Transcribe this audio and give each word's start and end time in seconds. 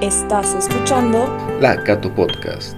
Estás 0.00 0.54
escuchando 0.54 1.26
La 1.60 1.82
Cato 1.82 2.14
Podcast. 2.14 2.76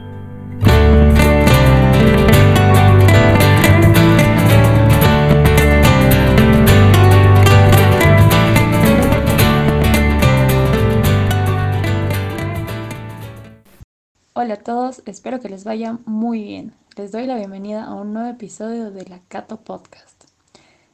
Hola 14.33 14.55
a 14.55 14.57
todos, 14.57 15.03
espero 15.05 15.41
que 15.41 15.51
les 15.51 15.65
vaya 15.65 15.99
muy 16.07 16.43
bien. 16.43 16.73
Les 16.97 17.13
doy 17.13 17.27
la 17.27 17.37
bienvenida 17.37 17.85
a 17.85 17.93
un 17.93 18.15
nuevo 18.15 18.31
episodio 18.31 18.91
de 18.91 19.05
la 19.05 19.21
Cato 19.29 19.59
Podcast. 19.59 20.25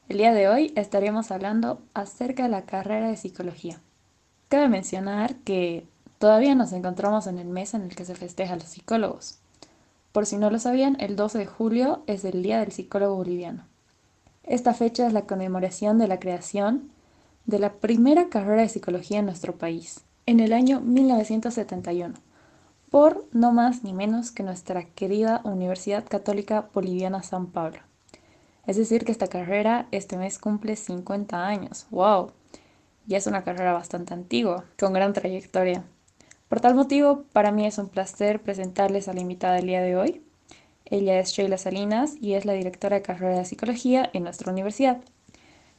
El 0.08 0.18
día 0.18 0.34
de 0.34 0.48
hoy 0.48 0.72
estaremos 0.74 1.30
hablando 1.30 1.80
acerca 1.94 2.42
de 2.42 2.48
la 2.48 2.62
carrera 2.62 3.06
de 3.10 3.16
psicología. 3.16 3.80
Cabe 4.48 4.68
mencionar 4.68 5.36
que 5.36 5.86
Todavía 6.18 6.54
nos 6.54 6.72
encontramos 6.72 7.26
en 7.26 7.38
el 7.38 7.48
mes 7.48 7.74
en 7.74 7.82
el 7.82 7.94
que 7.94 8.04
se 8.04 8.14
festeja 8.14 8.54
a 8.54 8.56
los 8.56 8.68
psicólogos. 8.68 9.38
Por 10.12 10.24
si 10.24 10.38
no 10.38 10.50
lo 10.50 10.58
sabían, 10.58 10.96
el 10.98 11.14
12 11.14 11.38
de 11.38 11.46
julio 11.46 12.02
es 12.06 12.24
el 12.24 12.42
Día 12.42 12.60
del 12.60 12.72
Psicólogo 12.72 13.16
Boliviano. 13.16 13.66
Esta 14.44 14.72
fecha 14.72 15.06
es 15.06 15.12
la 15.12 15.26
conmemoración 15.26 15.98
de 15.98 16.08
la 16.08 16.18
creación 16.18 16.90
de 17.44 17.58
la 17.58 17.74
primera 17.74 18.28
carrera 18.28 18.62
de 18.62 18.68
psicología 18.68 19.18
en 19.18 19.26
nuestro 19.26 19.56
país, 19.56 20.00
en 20.24 20.40
el 20.40 20.52
año 20.52 20.80
1971, 20.80 22.14
por 22.90 23.26
no 23.32 23.52
más 23.52 23.84
ni 23.84 23.92
menos 23.92 24.30
que 24.30 24.42
nuestra 24.42 24.84
querida 24.84 25.42
Universidad 25.44 26.04
Católica 26.08 26.68
Boliviana 26.72 27.22
San 27.22 27.48
Pablo. 27.48 27.80
Es 28.66 28.76
decir, 28.76 29.04
que 29.04 29.12
esta 29.12 29.28
carrera 29.28 29.86
este 29.92 30.16
mes 30.16 30.38
cumple 30.38 30.76
50 30.76 31.46
años. 31.46 31.86
¡Wow! 31.90 32.32
Ya 33.06 33.18
es 33.18 33.26
una 33.26 33.44
carrera 33.44 33.72
bastante 33.72 34.14
antigua, 34.14 34.64
con 34.78 34.92
gran 34.92 35.12
trayectoria. 35.12 35.84
Por 36.48 36.60
tal 36.60 36.76
motivo, 36.76 37.24
para 37.32 37.50
mí 37.50 37.66
es 37.66 37.78
un 37.78 37.88
placer 37.88 38.40
presentarles 38.40 39.08
a 39.08 39.12
la 39.12 39.20
invitada 39.20 39.54
del 39.54 39.66
día 39.66 39.82
de 39.82 39.96
hoy. 39.96 40.22
Ella 40.84 41.18
es 41.18 41.30
Sheila 41.30 41.58
Salinas 41.58 42.14
y 42.20 42.34
es 42.34 42.44
la 42.44 42.52
directora 42.52 42.96
de 42.96 43.02
carrera 43.02 43.38
de 43.38 43.44
psicología 43.44 44.08
en 44.12 44.22
nuestra 44.22 44.52
universidad. 44.52 44.98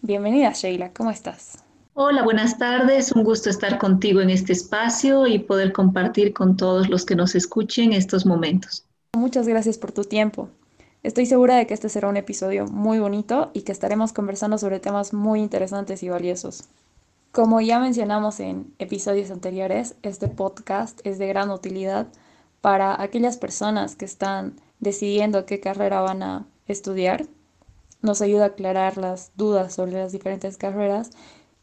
Bienvenida 0.01 0.51
Sheila, 0.51 0.91
¿cómo 0.91 1.09
estás? 1.09 1.63
Hola, 1.93 2.21
buenas 2.21 2.57
tardes. 2.59 3.13
Un 3.13 3.23
gusto 3.23 3.49
estar 3.49 3.77
contigo 3.77 4.19
en 4.19 4.29
este 4.29 4.51
espacio 4.51 5.25
y 5.25 5.39
poder 5.39 5.71
compartir 5.71 6.33
con 6.33 6.57
todos 6.57 6.89
los 6.89 7.05
que 7.05 7.15
nos 7.15 7.33
escuchen 7.33 7.93
estos 7.93 8.25
momentos. 8.25 8.85
Muchas 9.13 9.47
gracias 9.47 9.77
por 9.77 9.93
tu 9.93 10.03
tiempo. 10.03 10.49
Estoy 11.01 11.25
segura 11.25 11.55
de 11.55 11.65
que 11.65 11.73
este 11.73 11.87
será 11.87 12.09
un 12.09 12.17
episodio 12.17 12.67
muy 12.67 12.99
bonito 12.99 13.51
y 13.53 13.61
que 13.61 13.71
estaremos 13.71 14.11
conversando 14.11 14.57
sobre 14.57 14.81
temas 14.81 15.13
muy 15.13 15.39
interesantes 15.39 16.03
y 16.03 16.09
valiosos. 16.09 16.65
Como 17.37 17.61
ya 17.61 17.77
mencionamos 17.77 18.39
en 18.39 18.73
episodios 18.79 19.29
anteriores, 19.29 19.93
este 20.01 20.27
podcast 20.27 20.99
es 21.03 21.19
de 21.19 21.27
gran 21.27 21.51
utilidad 21.51 22.07
para 22.61 22.99
aquellas 22.99 23.37
personas 23.37 23.95
que 23.95 24.05
están 24.05 24.59
decidiendo 24.79 25.45
qué 25.45 25.59
carrera 25.59 26.01
van 26.01 26.23
a 26.23 26.47
estudiar. 26.67 27.27
Nos 28.01 28.23
ayuda 28.23 28.45
a 28.45 28.47
aclarar 28.47 28.97
las 28.97 29.33
dudas 29.35 29.75
sobre 29.75 29.91
las 29.91 30.11
diferentes 30.11 30.57
carreras 30.57 31.11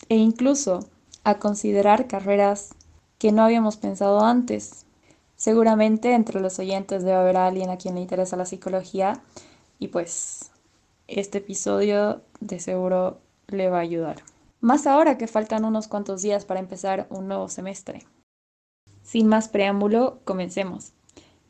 e 0.09 0.15
incluso 0.15 0.89
a 1.25 1.41
considerar 1.41 2.07
carreras 2.07 2.77
que 3.19 3.33
no 3.33 3.43
habíamos 3.43 3.77
pensado 3.77 4.21
antes. 4.21 4.87
Seguramente 5.35 6.13
entre 6.13 6.41
los 6.41 6.61
oyentes 6.61 7.03
debe 7.03 7.17
haber 7.17 7.37
alguien 7.37 7.71
a 7.71 7.79
quien 7.79 7.97
le 7.97 8.03
interesa 8.03 8.37
la 8.37 8.47
psicología 8.47 9.25
y 9.81 9.89
pues 9.89 10.53
este 11.09 11.39
episodio 11.39 12.23
de 12.39 12.61
seguro 12.61 13.19
le 13.49 13.71
va 13.71 13.79
a 13.79 13.81
ayudar 13.81 14.34
más 14.65 14.87
ahora 14.87 15.19
que 15.19 15.27
faltan 15.27 15.67
unos 15.67 15.89
cuantos 15.89 16.23
días 16.23 16.47
para 16.47 16.59
empezar 16.59 17.07
un 17.11 17.29
nuevo 17.29 17.49
semestre. 17.49 18.07
Sin 19.03 19.29
más 19.29 19.49
preámbulo, 19.49 20.21
comencemos. 20.25 20.95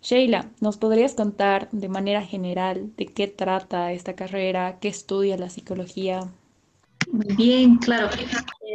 Sheila, 0.03 0.51
¿nos 0.61 0.77
podrías 0.79 1.15
contar 1.15 1.69
de 1.71 1.89
manera 1.89 2.23
general 2.23 2.91
de 2.97 3.07
qué 3.07 3.29
trata 3.29 3.93
esta 3.93 4.15
carrera, 4.15 4.79
qué 4.81 4.89
estudia 4.89 5.39
la 5.39 5.49
psicología? 5.49 6.29
Bien, 7.39 7.77
claro. 7.77 8.09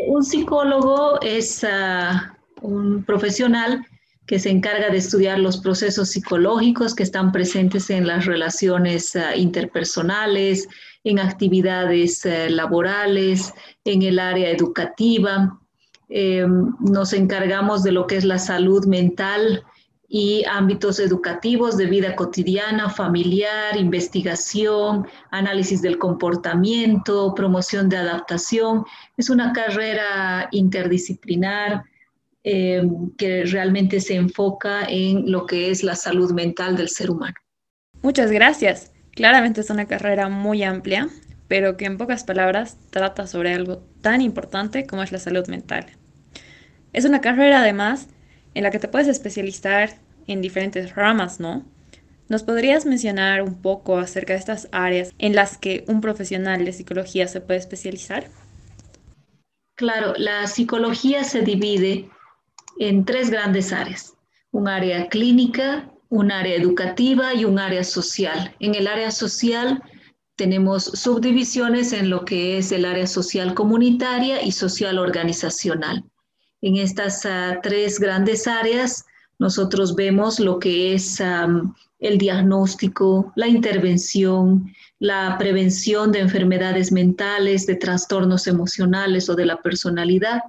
Un 0.07 0.23
psicólogo 0.23 1.19
es 1.21 1.65
ah, 1.65 2.37
un 2.61 3.03
profesional 3.03 3.85
que 4.25 4.39
se 4.39 4.51
encarga 4.51 4.89
de 4.89 4.97
estudiar 4.99 5.39
los 5.39 5.57
procesos 5.57 6.11
psicológicos 6.11 6.95
que 6.95 7.03
están 7.03 7.33
presentes 7.33 7.89
en 7.89 8.07
las 8.07 8.25
relaciones 8.25 9.17
ah, 9.17 9.35
interpersonales, 9.35 10.69
en 11.03 11.19
actividades 11.19 12.25
eh, 12.25 12.49
laborales, 12.49 13.53
en 13.85 14.01
el 14.01 14.19
área 14.19 14.49
educativa. 14.49 15.59
Eh, 16.09 16.45
nos 16.79 17.13
encargamos 17.13 17.83
de 17.83 17.91
lo 17.91 18.07
que 18.07 18.17
es 18.17 18.25
la 18.25 18.39
salud 18.39 18.85
mental 18.85 19.63
y 20.11 20.43
ámbitos 20.45 20.99
educativos 20.99 21.77
de 21.77 21.85
vida 21.85 22.15
cotidiana, 22.15 22.89
familiar, 22.89 23.77
investigación, 23.77 25.07
análisis 25.29 25.83
del 25.83 25.99
comportamiento, 25.99 27.35
promoción 27.35 27.89
de 27.89 27.97
adaptación. 27.97 28.83
Es 29.17 29.29
una 29.29 29.53
carrera 29.53 30.49
interdisciplinar 30.51 31.83
eh, 32.43 32.81
que 33.17 33.43
realmente 33.45 33.99
se 33.99 34.15
enfoca 34.15 34.85
en 34.89 35.31
lo 35.31 35.45
que 35.45 35.69
es 35.69 35.83
la 35.83 35.95
salud 35.95 36.31
mental 36.31 36.75
del 36.75 36.89
ser 36.89 37.11
humano. 37.11 37.35
Muchas 38.01 38.31
gracias. 38.31 38.91
Claramente 39.19 39.59
es 39.59 39.69
una 39.69 39.85
carrera 39.85 40.29
muy 40.29 40.63
amplia, 40.63 41.09
pero 41.49 41.75
que 41.75 41.83
en 41.83 41.97
pocas 41.97 42.23
palabras 42.23 42.77
trata 42.89 43.27
sobre 43.27 43.53
algo 43.53 43.83
tan 43.99 44.21
importante 44.21 44.87
como 44.87 45.03
es 45.03 45.11
la 45.11 45.19
salud 45.19 45.45
mental. 45.49 45.87
Es 46.93 47.03
una 47.03 47.19
carrera 47.19 47.59
además 47.59 48.07
en 48.53 48.63
la 48.63 48.71
que 48.71 48.79
te 48.79 48.87
puedes 48.87 49.09
especializar 49.09 49.89
en 50.27 50.39
diferentes 50.39 50.95
ramas, 50.95 51.41
¿no? 51.41 51.65
¿Nos 52.29 52.43
podrías 52.43 52.85
mencionar 52.85 53.41
un 53.41 53.61
poco 53.61 53.97
acerca 53.97 54.31
de 54.31 54.39
estas 54.39 54.69
áreas 54.71 55.13
en 55.17 55.35
las 55.35 55.57
que 55.57 55.83
un 55.89 55.99
profesional 55.99 56.63
de 56.63 56.71
psicología 56.71 57.27
se 57.27 57.41
puede 57.41 57.59
especializar? 57.59 58.27
Claro, 59.75 60.13
la 60.15 60.47
psicología 60.47 61.25
se 61.25 61.41
divide 61.41 62.09
en 62.79 63.03
tres 63.03 63.29
grandes 63.29 63.73
áreas. 63.73 64.13
Un 64.51 64.69
área 64.69 65.09
clínica, 65.09 65.91
un 66.09 66.31
área 66.31 66.55
educativa 66.55 67.33
y 67.33 67.45
un 67.45 67.59
área 67.59 67.83
social. 67.83 68.55
En 68.59 68.75
el 68.75 68.87
área 68.87 69.11
social 69.11 69.81
tenemos 70.35 70.83
subdivisiones 70.85 71.93
en 71.93 72.09
lo 72.09 72.25
que 72.25 72.57
es 72.57 72.71
el 72.71 72.85
área 72.85 73.07
social 73.07 73.53
comunitaria 73.53 74.41
y 74.41 74.51
social 74.51 74.97
organizacional. 74.97 76.03
En 76.61 76.77
estas 76.77 77.25
ah, 77.25 77.59
tres 77.61 77.99
grandes 77.99 78.47
áreas 78.47 79.05
nosotros 79.39 79.95
vemos 79.95 80.39
lo 80.39 80.59
que 80.59 80.93
es 80.93 81.21
el 81.21 82.17
diagnóstico, 82.17 83.31
la 83.37 83.47
intervención, 83.47 84.73
la 84.99 85.37
prevención 85.39 86.11
de 86.11 86.19
enfermedades 86.19 86.91
mentales, 86.91 87.65
de 87.65 87.75
trastornos 87.75 88.47
emocionales 88.47 89.29
o 89.29 89.35
de 89.35 89.45
la 89.45 89.61
personalidad. 89.61 90.41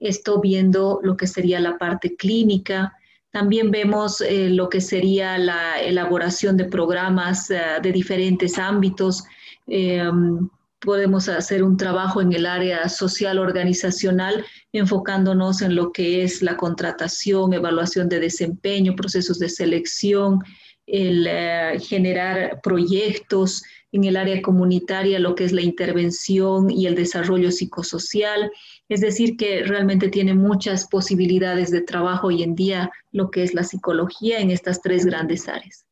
Esto 0.00 0.40
viendo 0.40 1.00
lo 1.02 1.18
que 1.18 1.26
sería 1.26 1.60
la 1.60 1.76
parte 1.76 2.16
clínica, 2.16 2.94
también 3.34 3.72
vemos 3.72 4.20
eh, 4.20 4.48
lo 4.48 4.68
que 4.68 4.80
sería 4.80 5.36
la 5.38 5.80
elaboración 5.80 6.56
de 6.56 6.66
programas 6.66 7.50
eh, 7.50 7.60
de 7.82 7.90
diferentes 7.90 8.60
ámbitos. 8.60 9.24
Em, 9.66 10.48
podemos 10.78 11.28
hacer 11.28 11.64
un 11.64 11.76
trabajo 11.76 12.22
en 12.22 12.32
el 12.32 12.46
área 12.46 12.88
social 12.88 13.40
organizacional 13.40 14.46
enfocándonos 14.72 15.62
en 15.62 15.74
lo 15.74 15.90
que 15.90 16.22
es 16.22 16.42
la 16.42 16.56
contratación, 16.56 17.52
evaluación 17.54 18.08
de 18.08 18.20
desempeño, 18.20 18.94
procesos 18.94 19.40
de 19.40 19.48
selección, 19.48 20.38
el 20.86 21.26
eh, 21.28 21.80
generar 21.80 22.60
proyectos 22.62 23.64
en 23.90 24.04
el 24.04 24.16
área 24.16 24.40
comunitaria, 24.42 25.18
lo 25.18 25.34
que 25.34 25.42
es 25.42 25.50
la 25.50 25.62
intervención 25.62 26.70
y 26.70 26.86
el 26.86 26.94
desarrollo 26.94 27.50
psicosocial, 27.50 28.52
es 28.88 29.00
decir, 29.00 29.36
que 29.36 29.62
realmente 29.64 30.08
tiene 30.08 30.34
muchas 30.34 30.86
posibilidades 30.86 31.70
de 31.70 31.80
trabajo 31.80 32.28
hoy 32.28 32.42
en 32.42 32.54
día 32.54 32.90
lo 33.12 33.30
que 33.30 33.42
es 33.42 33.54
la 33.54 33.64
psicología 33.64 34.40
en 34.40 34.50
estas 34.50 34.82
tres 34.82 35.06
grandes 35.06 35.48
áreas. 35.48 35.86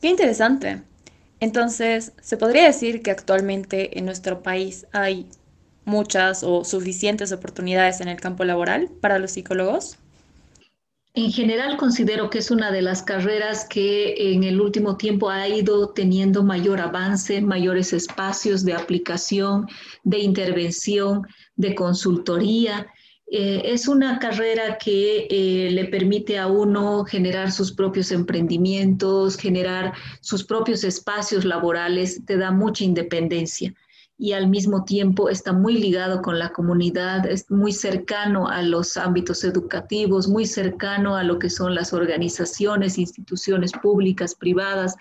Qué 0.00 0.08
interesante. 0.08 0.82
Entonces, 1.40 2.12
¿se 2.20 2.36
podría 2.36 2.64
decir 2.64 3.02
que 3.02 3.10
actualmente 3.10 3.98
en 3.98 4.04
nuestro 4.04 4.42
país 4.42 4.86
hay 4.92 5.26
muchas 5.84 6.42
o 6.42 6.64
suficientes 6.64 7.32
oportunidades 7.32 8.00
en 8.00 8.08
el 8.08 8.20
campo 8.20 8.44
laboral 8.44 8.90
para 9.00 9.18
los 9.18 9.32
psicólogos? 9.32 9.98
En 11.16 11.30
general 11.30 11.76
considero 11.76 12.28
que 12.28 12.38
es 12.38 12.50
una 12.50 12.72
de 12.72 12.82
las 12.82 13.04
carreras 13.04 13.64
que 13.64 14.32
en 14.32 14.42
el 14.42 14.60
último 14.60 14.96
tiempo 14.96 15.30
ha 15.30 15.46
ido 15.46 15.90
teniendo 15.90 16.42
mayor 16.42 16.80
avance, 16.80 17.40
mayores 17.40 17.92
espacios 17.92 18.64
de 18.64 18.74
aplicación, 18.74 19.68
de 20.02 20.18
intervención, 20.18 21.24
de 21.54 21.76
consultoría. 21.76 22.88
Eh, 23.28 23.62
es 23.64 23.86
una 23.86 24.18
carrera 24.18 24.76
que 24.76 25.28
eh, 25.30 25.70
le 25.70 25.84
permite 25.84 26.36
a 26.36 26.48
uno 26.48 27.04
generar 27.04 27.52
sus 27.52 27.70
propios 27.70 28.10
emprendimientos, 28.10 29.36
generar 29.36 29.92
sus 30.20 30.42
propios 30.42 30.82
espacios 30.82 31.44
laborales, 31.44 32.22
te 32.26 32.36
da 32.36 32.50
mucha 32.50 32.82
independencia. 32.82 33.72
Y 34.16 34.32
al 34.32 34.48
mismo 34.48 34.84
tiempo 34.84 35.28
está 35.28 35.52
muy 35.52 35.74
ligado 35.74 36.22
con 36.22 36.38
la 36.38 36.52
comunidad, 36.52 37.26
es 37.26 37.50
muy 37.50 37.72
cercano 37.72 38.48
a 38.48 38.62
los 38.62 38.96
ámbitos 38.96 39.42
educativos, 39.42 40.28
muy 40.28 40.46
cercano 40.46 41.16
a 41.16 41.24
lo 41.24 41.38
que 41.38 41.50
son 41.50 41.74
las 41.74 41.92
organizaciones, 41.92 42.98
instituciones 42.98 43.72
públicas, 43.72 44.34
privadas, 44.34 44.96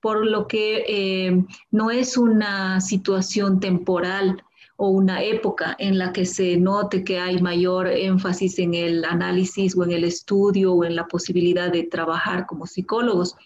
por 0.00 0.26
lo 0.26 0.46
que 0.48 0.84
eh, 0.88 1.44
no 1.70 1.90
es 1.90 2.16
una 2.16 2.80
situación 2.80 3.60
temporal 3.60 4.42
o 4.76 4.88
una 4.90 5.22
época 5.22 5.74
en 5.78 5.98
la 5.98 6.12
que 6.12 6.26
se 6.26 6.56
note 6.56 7.02
que 7.02 7.18
hay 7.18 7.40
mayor 7.40 7.88
énfasis 7.88 8.58
en 8.58 8.74
el 8.74 9.04
análisis 9.04 9.76
o 9.76 9.84
en 9.84 9.92
el 9.92 10.04
estudio 10.04 10.74
o 10.74 10.84
en 10.84 10.96
la 10.96 11.06
posibilidad 11.06 11.72
de 11.72 11.84
trabajar 11.84 12.46
como 12.46 12.66
psicólogos. 12.66 13.36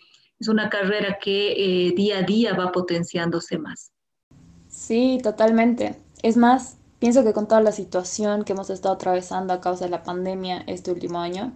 Es 0.40 0.48
una 0.48 0.68
carrera 0.70 1.18
que 1.22 1.52
eh, 1.52 1.92
día 1.94 2.18
a 2.18 2.22
día 2.22 2.54
va 2.54 2.72
potenciándose 2.72 3.58
más. 3.58 3.92
Sí, 4.90 5.20
totalmente. 5.22 5.94
Es 6.20 6.36
más, 6.36 6.76
pienso 6.98 7.22
que 7.22 7.32
con 7.32 7.46
toda 7.46 7.60
la 7.60 7.70
situación 7.70 8.42
que 8.42 8.54
hemos 8.54 8.70
estado 8.70 8.96
atravesando 8.96 9.52
a 9.52 9.60
causa 9.60 9.84
de 9.84 9.90
la 9.92 10.02
pandemia 10.02 10.64
este 10.66 10.90
último 10.90 11.20
año, 11.20 11.52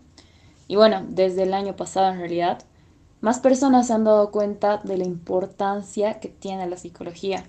y 0.69 0.77
bueno, 0.77 1.05
desde 1.09 1.43
el 1.43 1.53
año 1.53 1.75
pasado 1.75 2.13
en 2.13 2.21
realidad, 2.21 2.63
más 3.21 3.41
personas 3.41 3.89
se 3.89 3.93
han 3.93 4.05
dado 4.05 4.31
cuenta 4.31 4.81
de 4.85 4.99
la 4.99 5.05
importancia 5.05 6.21
que 6.21 6.29
tiene 6.29 6.69
la 6.69 6.77
psicología. 6.77 7.43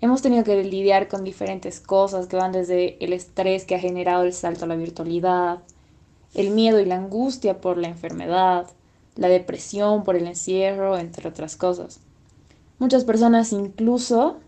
Hemos 0.00 0.22
tenido 0.22 0.44
que 0.44 0.64
lidiar 0.64 1.08
con 1.08 1.24
diferentes 1.24 1.78
cosas 1.78 2.26
que 2.26 2.36
van 2.36 2.52
desde 2.52 2.96
el 3.04 3.12
estrés 3.12 3.66
que 3.66 3.74
ha 3.74 3.80
generado 3.80 4.22
el 4.22 4.32
salto 4.32 4.64
a 4.64 4.68
la 4.68 4.76
virtualidad, 4.76 5.58
el 6.32 6.52
miedo 6.52 6.80
y 6.80 6.86
la 6.86 6.96
angustia 6.96 7.60
por 7.60 7.76
la 7.76 7.88
enfermedad, 7.88 8.66
la 9.14 9.28
depresión 9.28 10.04
por 10.04 10.16
el 10.16 10.26
encierro, 10.26 10.96
entre 10.96 11.28
otras 11.28 11.58
cosas. 11.58 12.00
Muchas 12.78 13.04
personas 13.04 13.52
incluso, 13.52 14.38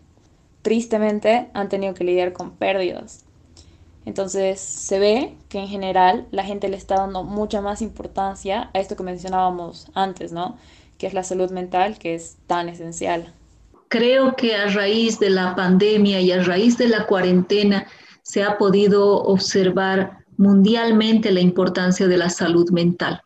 tristemente, 0.63 1.49
han 1.53 1.69
tenido 1.69 1.93
que 1.93 2.03
lidiar 2.03 2.33
con 2.33 2.51
pérdidas. 2.55 3.25
Entonces 4.05 4.59
se 4.59 4.97
ve 4.97 5.37
que 5.47 5.59
en 5.59 5.67
general 5.67 6.25
la 6.31 6.43
gente 6.43 6.67
le 6.67 6.77
está 6.77 6.95
dando 6.95 7.23
mucha 7.23 7.61
más 7.61 7.83
importancia 7.83 8.71
a 8.73 8.79
esto 8.79 8.95
que 8.95 9.03
mencionábamos 9.03 9.91
antes, 9.93 10.31
¿no? 10.31 10.57
Que 10.97 11.05
es 11.05 11.13
la 11.13 11.23
salud 11.23 11.51
mental, 11.51 11.99
que 11.99 12.15
es 12.15 12.37
tan 12.47 12.67
esencial. 12.67 13.31
Creo 13.89 14.35
que 14.35 14.55
a 14.55 14.65
raíz 14.67 15.19
de 15.19 15.29
la 15.29 15.55
pandemia 15.55 16.19
y 16.19 16.31
a 16.31 16.41
raíz 16.41 16.77
de 16.77 16.87
la 16.87 17.05
cuarentena 17.05 17.85
se 18.23 18.41
ha 18.41 18.57
podido 18.57 19.21
observar 19.23 20.17
mundialmente 20.37 21.31
la 21.31 21.41
importancia 21.41 22.07
de 22.07 22.17
la 22.17 22.29
salud 22.29 22.71
mental 22.71 23.21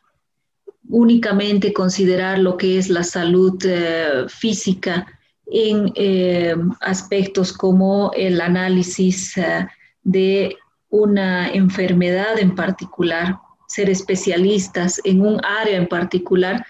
únicamente 0.89 1.73
considerar 1.73 2.39
lo 2.39 2.57
que 2.57 2.77
es 2.77 2.89
la 2.89 3.03
salud 3.03 3.61
eh, 3.65 4.25
física 4.27 5.05
en 5.51 5.91
eh, 5.95 6.55
aspectos 6.81 7.53
como 7.53 8.11
el 8.15 8.41
análisis 8.41 9.37
eh, 9.37 9.67
de 10.03 10.55
una 10.89 11.49
enfermedad 11.49 12.39
en 12.39 12.55
particular, 12.55 13.37
ser 13.67 13.89
especialistas 13.89 15.01
en 15.03 15.21
un 15.21 15.43
área 15.43 15.77
en 15.77 15.87
particular, 15.87 16.65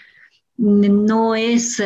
no 0.58 1.36
es 1.36 1.80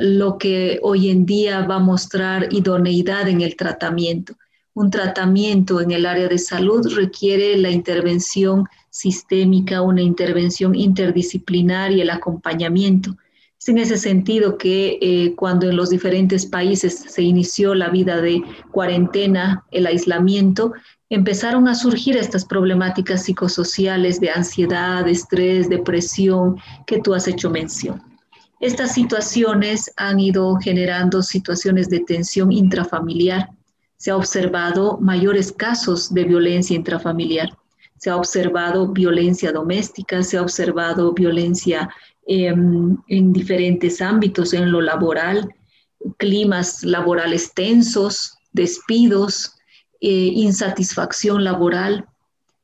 lo 0.00 0.36
que 0.36 0.80
hoy 0.82 1.10
en 1.10 1.24
día 1.24 1.64
va 1.64 1.76
a 1.76 1.78
mostrar 1.78 2.52
idoneidad 2.52 3.28
en 3.28 3.40
el 3.40 3.54
tratamiento. 3.54 4.34
Un 4.76 4.90
tratamiento 4.90 5.80
en 5.80 5.92
el 5.92 6.04
área 6.04 6.28
de 6.28 6.36
salud 6.36 6.86
requiere 6.94 7.56
la 7.56 7.70
intervención 7.70 8.66
sistémica, 8.90 9.80
una 9.80 10.02
intervención 10.02 10.74
interdisciplinar 10.74 11.92
y 11.92 12.02
el 12.02 12.10
acompañamiento. 12.10 13.16
Es 13.66 13.70
en 13.70 13.78
ese 13.78 13.98
sentido 13.98 14.58
que 14.58 14.96
eh, 15.02 15.34
cuando 15.34 15.68
en 15.68 15.74
los 15.74 15.90
diferentes 15.90 16.46
países 16.46 17.04
se 17.08 17.22
inició 17.22 17.74
la 17.74 17.88
vida 17.88 18.20
de 18.20 18.40
cuarentena, 18.70 19.64
el 19.72 19.88
aislamiento, 19.88 20.72
empezaron 21.10 21.66
a 21.66 21.74
surgir 21.74 22.16
estas 22.16 22.44
problemáticas 22.44 23.24
psicosociales 23.24 24.20
de 24.20 24.30
ansiedad, 24.30 25.08
estrés, 25.08 25.68
depresión, 25.68 26.60
que 26.86 27.00
tú 27.00 27.12
has 27.12 27.26
hecho 27.26 27.50
mención. 27.50 28.00
Estas 28.60 28.94
situaciones 28.94 29.92
han 29.96 30.20
ido 30.20 30.54
generando 30.62 31.20
situaciones 31.20 31.88
de 31.88 31.98
tensión 31.98 32.52
intrafamiliar. 32.52 33.48
Se 33.96 34.12
ha 34.12 34.16
observado 34.16 34.98
mayores 35.00 35.50
casos 35.50 36.14
de 36.14 36.22
violencia 36.22 36.76
intrafamiliar 36.76 37.48
se 38.06 38.10
ha 38.10 38.16
observado 38.16 38.92
violencia 38.92 39.50
doméstica, 39.50 40.22
se 40.22 40.36
ha 40.36 40.42
observado 40.42 41.12
violencia 41.12 41.90
em, 42.28 42.96
en 43.08 43.32
diferentes 43.32 44.00
ámbitos, 44.00 44.54
en 44.54 44.70
lo 44.70 44.80
laboral, 44.80 45.52
climas 46.16 46.84
laborales 46.84 47.52
tensos, 47.52 48.38
despidos, 48.52 49.56
eh, 50.00 50.30
insatisfacción 50.34 51.42
laboral, 51.42 52.06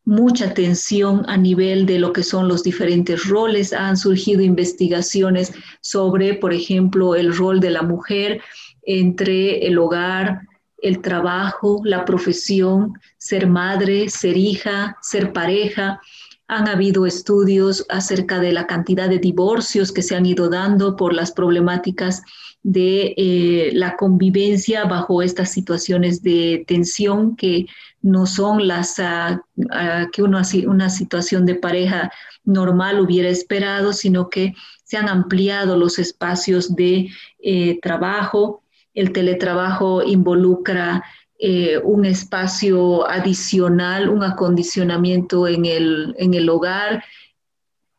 mucha 0.04 0.54
tensión 0.54 1.24
a 1.26 1.36
nivel 1.36 1.86
de 1.86 1.98
lo 1.98 2.12
que 2.12 2.22
son 2.22 2.46
los 2.46 2.62
diferentes 2.62 3.26
roles. 3.26 3.72
Han 3.72 3.96
surgido 3.96 4.42
investigaciones 4.42 5.52
sobre, 5.80 6.34
por 6.34 6.52
ejemplo, 6.52 7.16
el 7.16 7.36
rol 7.36 7.58
de 7.58 7.70
la 7.70 7.82
mujer 7.82 8.40
entre 8.84 9.66
el 9.66 9.76
hogar, 9.78 10.42
el 10.82 11.00
trabajo, 11.00 11.80
la 11.84 12.04
profesión, 12.04 12.98
ser 13.16 13.46
madre, 13.46 14.10
ser 14.10 14.36
hija, 14.36 14.98
ser 15.00 15.32
pareja. 15.32 16.00
Han 16.48 16.68
habido 16.68 17.06
estudios 17.06 17.86
acerca 17.88 18.40
de 18.40 18.52
la 18.52 18.66
cantidad 18.66 19.08
de 19.08 19.18
divorcios 19.18 19.92
que 19.92 20.02
se 20.02 20.16
han 20.16 20.26
ido 20.26 20.50
dando 20.50 20.96
por 20.96 21.14
las 21.14 21.32
problemáticas 21.32 22.22
de 22.62 23.14
eh, 23.16 23.70
la 23.74 23.96
convivencia 23.96 24.84
bajo 24.84 25.22
estas 25.22 25.50
situaciones 25.50 26.22
de 26.22 26.64
tensión 26.66 27.34
que 27.36 27.66
no 28.02 28.26
son 28.26 28.68
las 28.68 28.98
ah, 28.98 29.40
ah, 29.70 30.06
que 30.12 30.22
uno, 30.22 30.40
una 30.66 30.90
situación 30.90 31.46
de 31.46 31.56
pareja 31.56 32.10
normal 32.44 33.00
hubiera 33.00 33.28
esperado, 33.28 33.92
sino 33.92 34.28
que 34.28 34.54
se 34.84 34.96
han 34.96 35.08
ampliado 35.08 35.76
los 35.76 35.98
espacios 35.98 36.74
de 36.74 37.08
eh, 37.42 37.78
trabajo, 37.80 38.61
el 38.94 39.12
teletrabajo 39.12 40.02
involucra 40.02 41.02
eh, 41.44 41.76
un 41.82 42.04
espacio 42.04 43.08
adicional, 43.10 44.08
un 44.08 44.22
acondicionamiento 44.22 45.48
en 45.48 45.64
el, 45.66 46.14
en 46.18 46.34
el 46.34 46.48
hogar. 46.48 47.02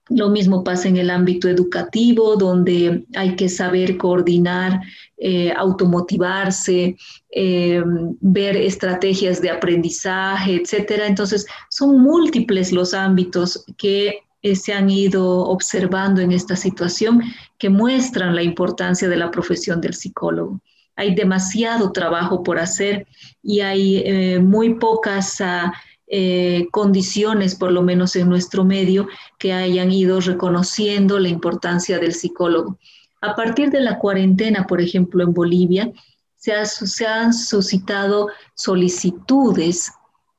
Lo 0.07 0.29
mismo 0.29 0.63
pasa 0.63 0.87
en 0.87 0.95
el 0.95 1.09
ámbito 1.09 1.49
educativo, 1.49 2.37
donde 2.37 3.05
hay 3.15 3.35
que 3.35 3.49
saber 3.49 3.97
coordinar, 3.97 4.79
eh, 5.17 5.51
automotivarse, 5.57 6.95
eh, 7.31 7.83
ver 8.21 8.55
estrategias 8.55 9.41
de 9.41 9.49
aprendizaje, 9.49 10.55
etcétera. 10.55 11.05
Entonces, 11.05 11.45
son 11.69 11.99
múltiples 12.01 12.71
los 12.71 12.93
ámbitos 12.93 13.65
que 13.77 14.19
se 14.55 14.71
han 14.71 14.89
ido 14.89 15.39
observando 15.47 16.21
en 16.21 16.31
esta 16.31 16.55
situación 16.55 17.21
que 17.57 17.69
muestran 17.69 18.35
la 18.35 18.43
importancia 18.43 19.09
de 19.09 19.17
la 19.17 19.31
profesión 19.31 19.81
del 19.81 19.95
psicólogo 19.95 20.62
hay 20.95 21.15
demasiado 21.15 21.91
trabajo 21.91 22.43
por 22.43 22.59
hacer 22.59 23.07
y 23.41 23.62
hay 23.62 23.97
eh, 24.05 24.39
muy 24.39 24.75
pocas 24.75 25.41
ah, 25.41 25.73
eh, 26.07 26.67
condiciones, 26.71 27.55
por 27.55 27.71
lo 27.71 27.81
menos 27.81 28.15
en 28.15 28.29
nuestro 28.29 28.63
medio, 28.63 29.07
que 29.39 29.53
hayan 29.53 29.91
ido 29.91 30.19
reconociendo 30.19 31.19
la 31.19 31.29
importancia 31.29 31.97
del 32.00 32.13
psicólogo. 32.13 32.77
A 33.21 33.35
partir 33.35 33.69
de 33.71 33.81
la 33.81 33.97
cuarentena, 33.97 34.67
por 34.67 34.81
ejemplo, 34.81 35.23
en 35.23 35.33
Bolivia, 35.33 35.91
se, 36.35 37.07
han 37.07 37.33
suscitado 37.33 38.27
solicitudes, 38.53 39.91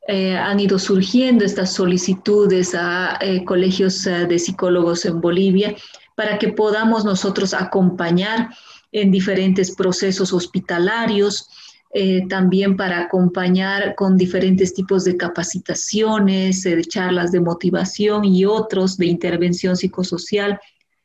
eh, 0.06 0.36
han 0.36 0.60
ido 0.60 0.78
surgiendo 0.78 1.46
estas 1.46 1.72
solicitudes 1.72 2.74
a 2.74 3.18
colegios 3.46 4.04
de 4.04 4.38
psicólogos 4.38 5.06
en 5.06 5.18
Bolivia 5.18 5.74
para 6.14 6.38
que 6.38 6.48
podamos 6.48 7.04
nosotros 7.04 7.54
acompañar 7.54 8.50
en 8.92 9.10
diferentes 9.10 9.74
procesos 9.74 10.32
hospitalarios, 10.32 11.48
eh, 11.96 12.26
también 12.28 12.76
para 12.76 13.00
acompañar 13.00 13.94
con 13.94 14.16
diferentes 14.16 14.74
tipos 14.74 15.04
de 15.04 15.16
capacitaciones, 15.16 16.66
eh, 16.66 16.76
de 16.76 16.84
charlas 16.84 17.30
de 17.30 17.40
motivación 17.40 18.24
y 18.24 18.44
otros 18.44 18.96
de 18.96 19.06
intervención 19.06 19.76
psicosocial, 19.76 20.58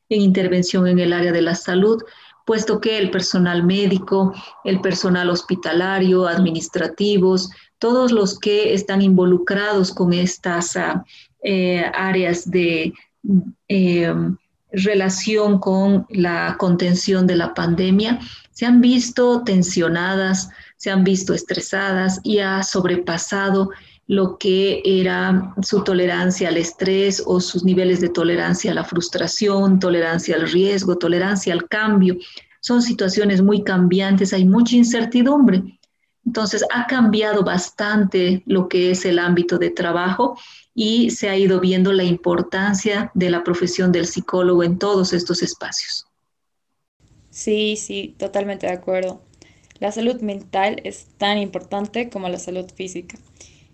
en 0.10 0.22
intervención 0.22 0.88
en 0.88 0.98
el 0.98 1.14
área 1.14 1.32
de 1.32 1.44
la 1.44 1.54
salud, 1.54 2.02
puesto 2.44 2.82
que 2.82 2.98
el 2.98 3.12
personal 3.12 3.64
médico, 3.64 4.34
el 4.64 4.82
personal 4.82 5.30
hospitalario, 5.30 6.28
administrativos, 6.28 7.52
todos 7.78 8.12
los 8.12 8.40
que 8.40 8.74
están 8.74 9.04
involucrados 9.04 9.94
con 9.94 10.14
estas 10.14 10.76
ah, 10.76 11.06
eh, 11.44 11.86
áreas 11.94 12.50
de 12.50 12.94
relación 14.72 15.60
con 15.60 16.06
la 16.10 16.56
contención 16.60 17.26
de 17.28 17.36
la 17.36 17.54
pandemia 17.54 18.20
se 18.52 18.66
han 18.66 18.82
visto 18.82 19.44
tensionadas, 19.44 20.50
se 20.76 20.92
han 20.92 21.04
visto 21.04 21.34
estresadas 21.34 22.20
y 22.24 22.40
ha 22.40 22.62
sobrepasado 22.62 23.70
lo 24.08 24.38
que 24.38 24.82
era 24.84 25.54
su 25.62 25.84
tolerancia 25.84 26.50
al 26.50 26.58
estrés 26.58 27.24
o 27.26 27.40
sus 27.40 27.64
niveles 27.64 28.02
de 28.02 28.10
tolerancia 28.10 28.72
a 28.72 28.74
la 28.74 28.84
frustración, 28.84 29.80
tolerancia 29.80 30.36
al 30.36 30.50
riesgo, 30.50 30.98
tolerancia 30.98 31.54
al 31.54 31.68
cambio. 31.68 32.18
Son 32.60 32.82
situaciones 32.82 33.42
muy 33.42 33.64
cambiantes, 33.64 34.34
hay 34.34 34.46
mucha 34.46 34.76
incertidumbre. 34.76 35.79
Entonces, 36.26 36.64
ha 36.74 36.86
cambiado 36.88 37.44
bastante 37.44 38.44
lo 38.46 38.68
que 38.68 38.92
es 38.92 39.06
el 39.06 39.20
ámbito 39.20 39.58
de 39.58 39.72
trabajo 39.72 40.38
y 40.76 41.10
se 41.12 41.30
ha 41.30 41.38
ido 41.38 41.60
viendo 41.60 41.92
la 41.92 42.04
importancia 42.04 43.12
de 43.14 43.30
la 43.30 43.44
profesión 43.44 43.92
del 43.92 44.06
psicólogo 44.06 44.64
en 44.64 44.78
todos 44.78 45.14
estos 45.14 45.42
espacios. 45.42 46.06
Sí, 47.30 47.76
sí, 47.78 48.16
totalmente 48.18 48.68
de 48.68 48.74
acuerdo. 48.74 49.22
La 49.80 49.92
salud 49.92 50.22
mental 50.22 50.82
es 50.84 51.08
tan 51.18 51.38
importante 51.38 52.10
como 52.10 52.28
la 52.28 52.40
salud 52.40 52.70
física. 52.74 53.18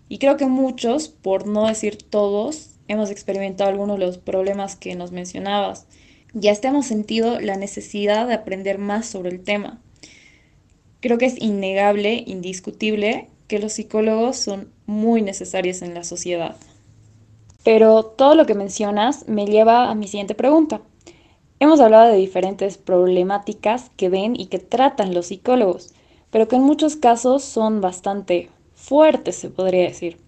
Y 0.08 0.18
creo 0.18 0.36
que 0.36 0.46
muchos, 0.46 1.08
por 1.08 1.46
no 1.46 1.66
decir 1.66 1.98
todos, 1.98 2.70
hemos 2.88 3.10
experimentado 3.10 3.70
algunos 3.70 3.98
de 3.98 4.06
los 4.06 4.18
problemas 4.18 4.76
que 4.76 4.94
nos 4.94 5.10
mencionabas. 5.10 5.86
Ya 6.32 6.52
hasta 6.52 6.68
hemos 6.68 6.86
sentido 6.86 7.40
la 7.40 7.56
necesidad 7.56 8.28
de 8.28 8.34
aprender 8.34 8.78
más 8.78 9.06
sobre 9.06 9.30
el 9.30 9.42
tema. 9.42 9.82
Creo 11.06 11.18
que 11.18 11.26
es 11.26 11.40
innegable, 11.40 12.24
indiscutible, 12.26 13.28
que 13.46 13.60
los 13.60 13.74
psicólogos 13.74 14.38
son 14.38 14.72
muy 14.86 15.22
necesarios 15.22 15.82
en 15.82 15.94
la 15.94 16.02
sociedad. 16.02 16.56
Pero 17.62 18.02
todo 18.02 18.34
lo 18.34 18.44
que 18.44 18.56
mencionas 18.56 19.28
me 19.28 19.46
lleva 19.46 19.88
a 19.88 19.94
mi 19.94 20.08
siguiente 20.08 20.34
pregunta. 20.34 20.80
Hemos 21.60 21.78
hablado 21.78 22.10
de 22.10 22.16
diferentes 22.16 22.76
problemáticas 22.76 23.92
que 23.96 24.08
ven 24.08 24.34
y 24.34 24.46
que 24.46 24.58
tratan 24.58 25.14
los 25.14 25.26
psicólogos, 25.26 25.94
pero 26.30 26.48
que 26.48 26.56
en 26.56 26.62
muchos 26.62 26.96
casos 26.96 27.44
son 27.44 27.80
bastante 27.80 28.50
fuertes, 28.74 29.36
se 29.36 29.48
podría 29.48 29.82
decir. 29.82 30.18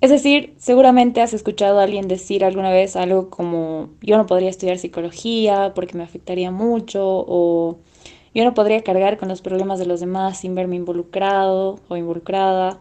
Es 0.00 0.10
decir, 0.10 0.54
seguramente 0.58 1.22
has 1.22 1.34
escuchado 1.34 1.80
a 1.80 1.82
alguien 1.82 2.06
decir 2.06 2.44
alguna 2.44 2.70
vez 2.70 2.94
algo 2.94 3.30
como 3.30 3.88
yo 4.00 4.16
no 4.16 4.26
podría 4.26 4.50
estudiar 4.50 4.78
psicología 4.78 5.72
porque 5.74 5.98
me 5.98 6.04
afectaría 6.04 6.52
mucho 6.52 7.02
o 7.04 7.78
yo 8.34 8.44
no 8.44 8.54
podría 8.54 8.82
cargar 8.82 9.18
con 9.18 9.28
los 9.28 9.42
problemas 9.42 9.78
de 9.78 9.86
los 9.86 10.00
demás 10.00 10.40
sin 10.40 10.54
verme 10.54 10.76
involucrado 10.76 11.80
o 11.88 11.96
involucrada. 11.96 12.78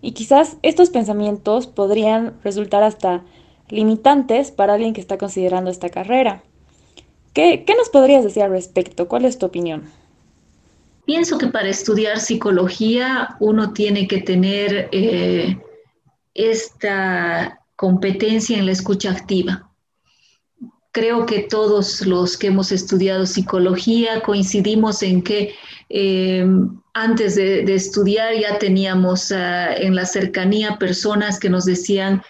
Y 0.00 0.12
quizás 0.12 0.56
estos 0.62 0.90
pensamientos 0.90 1.66
podrían 1.66 2.34
resultar 2.44 2.82
hasta 2.82 3.24
limitantes 3.68 4.50
para 4.50 4.74
alguien 4.74 4.94
que 4.94 5.00
está 5.00 5.18
considerando 5.18 5.70
esta 5.70 5.88
carrera. 5.88 6.42
¿Qué, 7.32 7.64
nos 7.76 7.90
podrías 7.90 8.24
decir 8.24 8.42
al 8.42 8.50
respecto? 8.50 9.08
¿Cuál 9.08 9.26
es 9.26 9.38
tu 9.38 9.46
opinión? 9.46 9.84
Pienso 11.04 11.36
que 11.36 11.48
para 11.48 11.68
estudiar 11.68 12.18
psicología 12.18 13.36
uno 13.40 13.72
tiene 13.72 14.08
que 14.08 14.22
tener 14.22 14.88
eh, 14.92 15.58
esta 16.34 17.60
competencia 17.76 18.56
en 18.56 18.66
la 18.66 18.72
escucha 18.72 19.10
activa. 19.10 19.65
Creo 20.96 21.26
que 21.26 21.40
todos 21.40 22.06
los 22.06 22.38
que 22.38 22.46
hemos 22.46 22.72
estudiado 22.72 23.26
psicología 23.26 24.22
coincidimos 24.22 25.02
en 25.02 25.20
que 25.20 25.54
eh, 25.90 26.42
antes 26.94 27.34
de, 27.34 27.64
estudiar 27.74 28.32
ya 28.34 28.58
teníamos 28.58 29.30
ah, 29.30 29.74
en 29.74 29.94
la 29.94 30.06
cercanía 30.06 30.78
personas 30.78 31.38
que 31.38 31.50
nos 31.50 31.66
decían, 31.66 32.22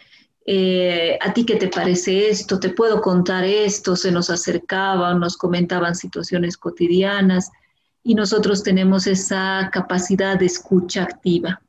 eh, 0.47 1.17
¿a 1.23 1.33
ti 1.33 1.47
qué 1.47 1.55
te 1.55 1.69
parece 1.69 2.29
esto? 2.29 2.59
¿Te 2.59 2.71
puedo 2.71 3.01
contar 3.01 3.45
esto? 3.45 3.95
Se 3.95 4.11
nos 4.11 4.31
acercaban, 4.31 5.21
nos 5.21 5.37
comentaban 5.37 5.95
situaciones 5.95 6.57
cotidianas 6.57 7.53
y 8.03 8.17
nosotros 8.17 8.65
tenemos 8.65 9.07
esa 9.07 9.71
capacidad 9.73 10.41
de 10.41 10.47
escucha 10.47 11.05
activa, 11.05 11.63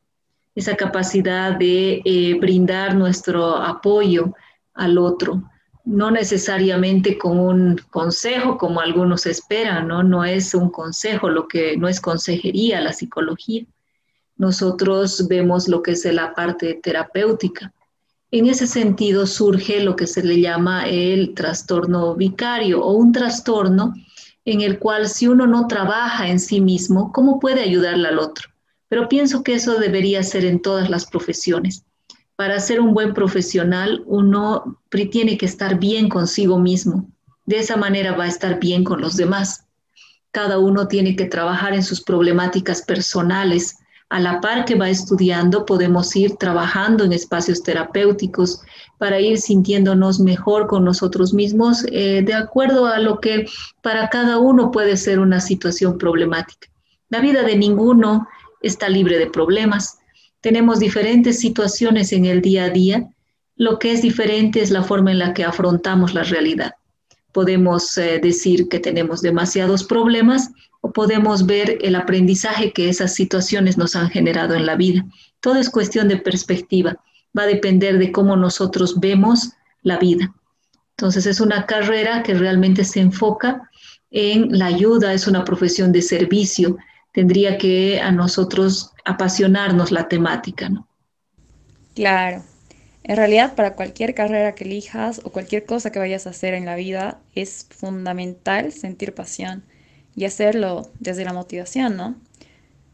esa 0.56 0.76
capacidad 0.76 1.60
de 1.60 2.02
eh, 2.04 2.34
brindar 2.42 2.96
nuestro 2.96 3.56
apoyo 3.58 4.34
al 4.74 4.98
otro, 4.98 5.44
no 5.88 6.12
necesariamente 6.12 7.18
con 7.18 7.40
un 7.40 7.82
consejo 7.90 8.58
como 8.58 8.80
algunos 8.82 9.26
esperan, 9.26 9.88
¿no? 9.88 10.26
Es 10.26 10.54
un 10.54 10.70
consejo, 10.70 11.30
lo 11.30 11.48
que 11.48 11.78
no 11.78 11.88
es 11.88 12.00
consejería 12.02 12.82
la 12.82 12.94
psicología. 12.94 13.66
Nosotros 14.36 15.28
vemos 15.28 15.68
lo 15.68 15.82
que 15.82 15.92
es 15.92 16.06
la 16.06 16.36
parte 16.36 16.80
terapéutica 16.84 17.74
en 18.30 18.48
ese 18.48 18.68
sentido 18.68 19.26
surge 19.26 19.82
lo 19.82 19.96
que 19.96 20.06
se 20.06 20.22
le 20.22 20.42
llama 20.42 20.86
el 20.88 21.34
trastorno 21.34 22.14
vicario 22.14 22.84
o 22.84 22.92
un 22.92 23.14
trastorno 23.14 23.94
en 24.44 24.62
el 24.62 24.80
cual 24.80 25.08
si 25.08 25.28
uno 25.28 25.48
no 25.48 25.68
trabaja 25.68 26.28
en 26.28 26.40
sí 26.40 26.60
mismo, 26.60 27.14
¿cómo 27.14 27.40
puede 27.40 27.62
ayudarle 27.62 28.10
al 28.10 28.20
otro? 28.20 28.50
Pero 28.90 29.08
pienso 29.08 29.44
que 29.44 29.54
eso 29.54 29.80
debería 29.80 30.24
ser 30.24 30.44
en 30.44 30.62
todas 30.62 30.90
las 30.90 31.06
profesiones. 31.06 31.86
Para 32.38 32.60
ser 32.60 32.80
un 32.80 32.94
buen 32.94 33.14
profesional, 33.14 34.04
uno 34.06 34.80
tiene 35.12 35.38
que 35.38 35.46
estar 35.46 35.80
bien 35.80 36.08
consigo 36.08 36.60
mismo. 36.60 37.10
De 37.46 37.58
esa 37.58 37.76
manera 37.76 38.16
va 38.16 38.26
a 38.26 38.28
estar 38.28 38.60
bien 38.60 38.84
con 38.84 39.02
los 39.02 39.18
demás. 39.18 39.66
Cada 40.32 40.60
uno 40.60 40.88
tiene 40.88 41.16
que 41.16 41.26
trabajar 41.26 41.74
en 41.74 41.84
sus 41.84 42.02
problemáticas 42.02 42.84
personales 42.84 43.80
a 44.10 44.20
la 44.20 44.40
par 44.40 44.66
que 44.66 44.76
va 44.76 44.90
estudiando, 44.90 45.66
podemos 45.66 46.16
ir 46.16 46.38
trabajando 46.38 47.04
en 47.04 47.12
espacios 47.12 47.62
terapéuticos 47.62 48.62
para 48.98 49.20
ir 49.20 49.38
sintiéndonos 49.38 50.20
mejor 50.20 50.68
con 50.68 50.86
nosotros 50.86 51.34
mismos, 51.34 51.86
eh, 51.92 52.22
de 52.24 52.34
acuerdo 52.34 52.86
a 52.86 53.00
lo 53.00 53.20
que 53.20 53.48
para 53.82 54.10
cada 54.10 54.38
uno 54.38 54.72
puede 54.72 54.96
ser 54.96 55.20
una 55.20 55.42
situación 55.42 55.98
problemática. 55.98 56.70
La 57.10 57.20
vida 57.20 57.44
de 57.44 57.58
ninguno 57.58 58.28
está 58.62 58.88
libre 58.88 59.18
de 59.18 59.28
problemas. 59.28 59.98
Tenemos 60.42 60.80
diferentes 60.80 61.40
situaciones 61.40 62.14
en 62.14 62.26
el 62.26 62.42
día 62.42 62.66
a 62.66 62.70
día. 62.70 63.08
Lo 63.56 63.80
que 63.80 63.92
es 63.92 64.02
diferente 64.02 64.62
es 64.62 64.72
la 64.72 64.84
forma 64.84 65.12
en 65.12 65.20
la 65.20 65.34
que 65.34 65.44
afrontamos 65.44 66.14
la 66.14 66.24
realidad. 66.24 66.74
Podemos 67.32 67.98
eh, 67.98 68.20
decir 68.22 68.68
que 68.70 68.80
tenemos 68.80 69.22
demasiados 69.22 69.84
problemas 69.84 70.52
o 70.82 70.92
podemos 70.92 71.46
ver 71.46 71.78
el 71.82 71.96
aprendizaje 71.96 72.72
que 72.72 72.90
esas 72.90 73.14
situaciones 73.14 73.78
nos 73.78 73.96
han 73.96 74.10
generado 74.10 74.56
en 74.56 74.66
la 74.66 74.76
vida. 74.76 75.06
Todo 75.42 75.56
es 75.56 75.70
cuestión 75.70 76.08
de 76.08 76.18
perspectiva. 76.18 76.98
Va 77.38 77.44
a 77.44 77.48
depender 77.48 77.98
de 77.98 78.12
cómo 78.12 78.36
nosotros 78.36 79.00
vemos 79.00 79.52
la 79.82 79.98
vida. 79.98 80.34
Entonces 80.98 81.26
es 81.26 81.40
una 81.40 81.66
carrera 81.66 82.24
que 82.24 82.34
realmente 82.34 82.84
se 82.84 83.00
enfoca 83.00 83.70
en 84.10 84.58
la 84.58 84.68
ayuda, 84.68 85.14
es 85.14 85.28
una 85.28 85.44
profesión 85.44 85.92
de 85.92 86.02
servicio. 86.02 86.78
Tendría 87.18 87.58
que 87.58 88.00
a 88.00 88.12
nosotros 88.12 88.94
apasionarnos 89.04 89.92
la 89.92 90.08
temática, 90.08 90.70
¿no? 90.70 90.88
Claro. 91.96 92.44
En 93.04 93.18
realidad, 93.18 93.56
para 93.56 93.74
cualquier 93.74 94.14
carrera 94.14 94.54
que 94.54 94.66
elijas 94.66 95.22
o 95.24 95.32
cualquier 95.32 95.66
cosa 95.66 95.92
que 95.92 95.98
vayas 95.98 96.28
a 96.28 96.30
hacer 96.30 96.54
en 96.54 96.66
la 96.66 96.76
vida, 96.76 97.20
es 97.34 97.66
fundamental 97.72 98.72
sentir 98.72 99.16
pasión 99.16 99.64
y 100.16 100.26
hacerlo 100.26 100.92
desde 101.00 101.26
la 101.26 101.34
motivación, 101.34 101.98
¿no? 101.98 102.18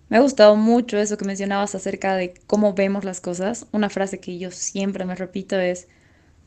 Me 0.07 0.15
ha 0.15 0.21
gustado 0.21 0.55
mucho 0.55 0.97
eso 0.97 1.17
que 1.17 1.25
mencionabas 1.25 1.75
acerca 1.75 2.15
de 2.15 2.33
cómo 2.47 2.73
vemos 2.73 3.03
las 3.03 3.19
cosas. 3.19 3.67
Una 3.73 3.89
frase 3.89 4.21
que 4.21 4.37
yo 4.37 4.51
siempre 4.51 5.03
me 5.03 5.15
repito 5.15 5.59
es, 5.59 5.89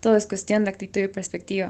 todo 0.00 0.16
es 0.16 0.26
cuestión 0.26 0.64
de 0.64 0.71
actitud 0.71 1.02
y 1.02 1.09
perspectiva. 1.09 1.68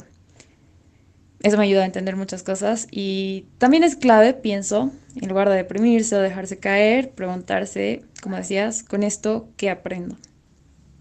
Eso 1.42 1.56
me 1.56 1.64
ayuda 1.64 1.82
a 1.82 1.86
entender 1.86 2.14
muchas 2.14 2.44
cosas 2.44 2.86
y 2.92 3.46
también 3.58 3.82
es 3.82 3.96
clave, 3.96 4.34
pienso, 4.34 4.92
en 5.20 5.28
lugar 5.28 5.48
de 5.48 5.56
deprimirse 5.56 6.16
o 6.16 6.20
dejarse 6.20 6.58
caer, 6.58 7.12
preguntarse, 7.12 8.02
como 8.22 8.36
decías, 8.36 8.82
con 8.82 9.02
esto, 9.02 9.48
¿qué 9.56 9.70
aprendo? 9.70 10.16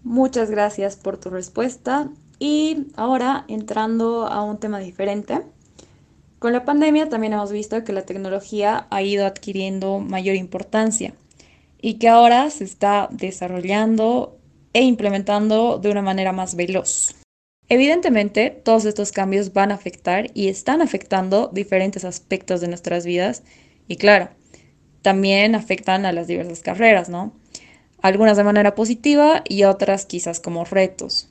Muchas 0.02 0.50
gracias 0.50 0.96
por 0.96 1.18
tu 1.18 1.30
respuesta 1.30 2.08
y 2.38 2.86
ahora 2.96 3.44
entrando 3.48 4.26
a 4.26 4.42
un 4.42 4.58
tema 4.58 4.78
diferente. 4.78 5.40
Con 6.38 6.52
la 6.52 6.64
pandemia 6.64 7.08
también 7.08 7.32
hemos 7.32 7.52
visto 7.52 7.82
que 7.84 7.92
la 7.92 8.02
tecnología 8.02 8.86
ha 8.90 9.02
ido 9.02 9.26
adquiriendo 9.26 9.98
mayor 9.98 10.36
importancia 10.36 11.14
y 11.80 11.94
que 11.94 12.08
ahora 12.08 12.50
se 12.50 12.64
está 12.64 13.08
desarrollando 13.10 14.38
e 14.72 14.82
implementando 14.82 15.78
de 15.78 15.90
una 15.90 16.02
manera 16.02 16.32
más 16.32 16.54
veloz. 16.54 17.14
Evidentemente, 17.68 18.50
todos 18.50 18.84
estos 18.84 19.10
cambios 19.10 19.52
van 19.52 19.72
a 19.72 19.74
afectar 19.74 20.30
y 20.34 20.48
están 20.48 20.82
afectando 20.82 21.50
diferentes 21.52 22.04
aspectos 22.04 22.60
de 22.60 22.68
nuestras 22.68 23.04
vidas 23.04 23.42
y 23.88 23.96
claro, 23.96 24.30
también 25.02 25.54
afectan 25.54 26.04
a 26.04 26.12
las 26.12 26.26
diversas 26.26 26.60
carreras, 26.60 27.08
¿no? 27.08 27.32
Algunas 28.02 28.36
de 28.36 28.44
manera 28.44 28.74
positiva 28.74 29.42
y 29.48 29.64
otras 29.64 30.06
quizás 30.06 30.40
como 30.40 30.64
retos. 30.64 31.28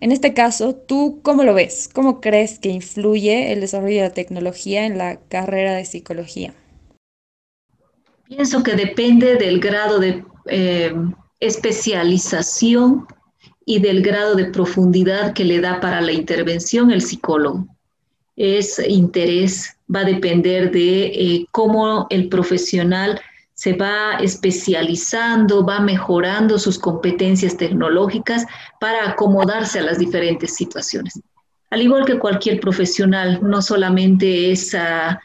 En 0.00 0.12
este 0.12 0.34
caso, 0.34 0.74
¿tú 0.74 1.20
cómo 1.22 1.42
lo 1.42 1.54
ves? 1.54 1.88
¿Cómo 1.92 2.20
crees 2.20 2.58
que 2.58 2.68
influye 2.68 3.52
el 3.52 3.60
desarrollo 3.60 3.96
de 3.96 4.08
la 4.08 4.14
tecnología 4.14 4.84
en 4.84 4.98
la 4.98 5.20
carrera 5.28 5.74
de 5.74 5.84
psicología? 5.84 6.54
Pienso 8.28 8.62
que 8.62 8.74
depende 8.74 9.36
del 9.36 9.60
grado 9.60 9.98
de 9.98 10.24
eh, 10.46 10.92
especialización 11.40 13.06
y 13.64 13.80
del 13.80 14.02
grado 14.02 14.34
de 14.34 14.46
profundidad 14.46 15.32
que 15.32 15.44
le 15.44 15.60
da 15.60 15.80
para 15.80 16.00
la 16.00 16.12
intervención 16.12 16.90
el 16.90 17.02
psicólogo. 17.02 17.66
Es 18.36 18.78
interés, 18.78 19.76
va 19.92 20.00
a 20.00 20.04
depender 20.04 20.70
de 20.70 21.06
eh, 21.06 21.46
cómo 21.50 22.06
el 22.10 22.28
profesional 22.28 23.20
se 23.56 23.72
va 23.72 24.18
especializando, 24.20 25.64
va 25.64 25.80
mejorando 25.80 26.58
sus 26.58 26.78
competencias 26.78 27.56
tecnológicas 27.56 28.44
para 28.78 29.08
acomodarse 29.08 29.78
a 29.78 29.82
las 29.82 29.98
diferentes 29.98 30.54
situaciones. 30.54 31.18
Al 31.70 31.80
igual 31.80 32.04
que 32.04 32.18
cualquier 32.18 32.60
profesional, 32.60 33.40
no 33.42 33.62
solamente 33.62 34.52
es 34.52 34.74
ah, 34.74 35.18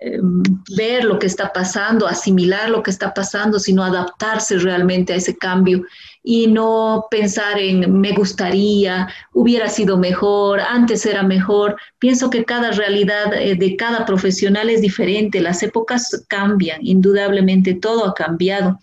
em, 0.00 0.42
ver 0.76 1.04
lo 1.04 1.18
que 1.18 1.26
está 1.26 1.50
pasando, 1.50 2.06
asimilar 2.06 2.68
lo 2.68 2.82
que 2.82 2.90
está 2.90 3.14
pasando, 3.14 3.58
sino 3.58 3.82
adaptarse 3.82 4.58
realmente 4.58 5.14
a 5.14 5.16
ese 5.16 5.36
cambio 5.38 5.82
y 6.30 6.46
no 6.46 7.06
pensar 7.10 7.58
en 7.58 8.00
me 8.02 8.12
gustaría, 8.12 9.08
hubiera 9.32 9.66
sido 9.66 9.96
mejor, 9.96 10.60
antes 10.60 11.06
era 11.06 11.22
mejor. 11.22 11.76
Pienso 11.98 12.28
que 12.28 12.44
cada 12.44 12.70
realidad 12.72 13.32
eh, 13.32 13.54
de 13.54 13.76
cada 13.76 14.04
profesional 14.04 14.68
es 14.68 14.82
diferente, 14.82 15.40
las 15.40 15.62
épocas 15.62 16.26
cambian, 16.28 16.80
indudablemente 16.82 17.72
todo 17.72 18.04
ha 18.04 18.12
cambiado. 18.12 18.78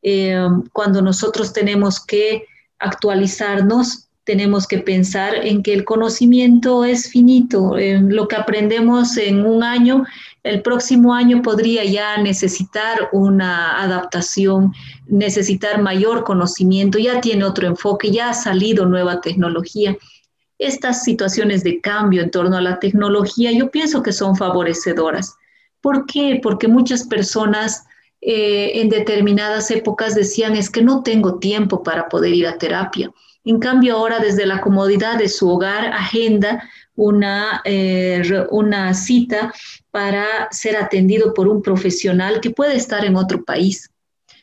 Eh, 0.00 0.40
cuando 0.72 1.02
nosotros 1.02 1.52
tenemos 1.52 2.00
que 2.02 2.46
actualizarnos, 2.78 4.08
tenemos 4.24 4.66
que 4.66 4.78
pensar 4.78 5.34
en 5.34 5.62
que 5.62 5.74
el 5.74 5.84
conocimiento 5.84 6.86
es 6.86 7.10
finito. 7.10 7.76
lo 7.76 8.28
que 8.28 8.36
aprendemos 8.36 9.18
en 9.18 9.44
un 9.44 9.62
año 9.62 10.06
el 10.42 10.62
próximo 10.62 11.14
año 11.14 11.42
podría 11.42 11.84
ya 11.84 12.16
necesitar 12.18 13.08
una 13.12 13.82
adaptación, 13.82 14.72
necesitar 15.06 15.80
mayor 15.80 16.24
conocimiento, 16.24 16.98
ya 16.98 17.20
tiene 17.20 17.44
otro 17.44 17.66
enfoque, 17.66 18.10
ya 18.10 18.30
ha 18.30 18.34
salido 18.34 18.86
nueva 18.86 19.20
tecnología. 19.20 19.96
Estas 20.58 21.04
situaciones 21.04 21.62
de 21.64 21.80
cambio 21.80 22.22
en 22.22 22.30
torno 22.30 22.56
a 22.56 22.60
la 22.60 22.78
tecnología 22.78 23.52
yo 23.52 23.70
pienso 23.70 24.02
que 24.02 24.12
son 24.12 24.36
favorecedoras. 24.36 25.36
¿Por 25.80 26.06
qué? 26.06 26.40
Porque 26.42 26.68
muchas 26.68 27.06
personas 27.06 27.84
eh, 28.20 28.80
en 28.80 28.88
determinadas 28.88 29.70
épocas 29.70 30.14
decían 30.14 30.56
es 30.56 30.70
que 30.70 30.82
no 30.82 31.02
tengo 31.02 31.38
tiempo 31.38 31.82
para 31.82 32.08
poder 32.08 32.34
ir 32.34 32.46
a 32.46 32.58
terapia. 32.58 33.12
En 33.44 33.60
cambio, 33.60 33.96
ahora 33.96 34.18
desde 34.18 34.46
la 34.46 34.60
comodidad 34.60 35.18
de 35.18 35.28
su 35.28 35.48
hogar, 35.48 35.86
agenda 35.86 36.68
una, 36.98 37.62
eh, 37.64 38.22
una 38.50 38.92
cita 38.92 39.54
para 39.92 40.48
ser 40.50 40.76
atendido 40.76 41.32
por 41.32 41.46
un 41.46 41.62
profesional 41.62 42.40
que 42.40 42.50
puede 42.50 42.74
estar 42.74 43.04
en 43.04 43.14
otro 43.14 43.44
país, 43.44 43.90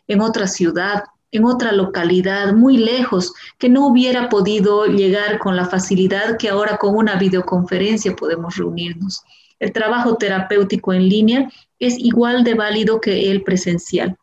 en 0.08 0.22
otra 0.22 0.48
ciudad, 0.48 1.04
en 1.32 1.44
otra 1.44 1.74
localidad, 1.74 2.54
muy 2.54 2.78
lejos, 2.78 3.34
que 3.60 3.68
no 3.68 3.86
hubiera 3.86 4.30
podido 4.30 4.86
llegar 4.86 5.38
con 5.38 5.58
la 5.58 5.66
facilidad 5.66 6.38
que 6.38 6.48
ahora 6.48 6.78
con 6.78 6.96
una 6.96 7.16
videoconferencia 7.16 8.16
podemos 8.16 8.56
reunirnos. 8.56 9.22
El 9.60 9.74
trabajo 9.74 10.16
terapéutico 10.16 10.94
en 10.94 11.10
línea 11.10 11.52
es 11.78 12.00
igual 12.00 12.46
de 12.46 12.54
válido 12.54 13.02
que 13.02 13.32
el 13.32 13.44
presencial. 13.44 14.16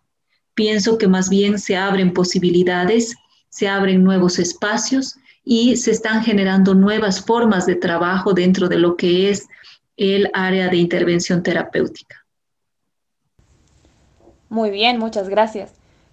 Pienso 0.54 0.96
que 0.96 1.06
más 1.06 1.28
bien 1.28 1.58
se 1.58 1.76
abren 1.76 2.14
posibilidades, 2.14 3.14
se 3.50 3.68
abren 3.68 4.02
nuevos 4.02 4.38
espacios 4.38 5.16
y 5.44 5.76
se 5.76 5.90
están 5.90 6.22
generando 6.22 6.74
nuevas 6.74 7.24
formas 7.24 7.66
de 7.66 7.74
trabajo 7.74 8.32
dentro 8.32 8.68
de 8.68 8.78
lo 8.78 8.96
que 8.96 9.30
es 9.30 9.48
el 9.96 10.30
área 10.32 10.68
de 10.68 10.76
intervención 10.76 11.42
terapéutica. 11.42 12.24
Muy 14.48 14.70
bien, 14.70 14.98
muchas 14.98 15.28
gracias. 15.28 15.72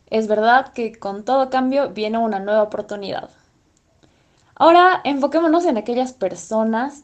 Es 0.09 0.27
verdad 0.27 0.73
que 0.73 0.97
con 0.97 1.23
todo 1.23 1.49
cambio 1.49 1.89
viene 1.89 2.17
una 2.17 2.39
nueva 2.39 2.63
oportunidad. 2.63 3.29
Ahora 4.55 5.01
enfoquémonos 5.03 5.65
en 5.65 5.77
aquellas 5.77 6.13
personas 6.13 7.03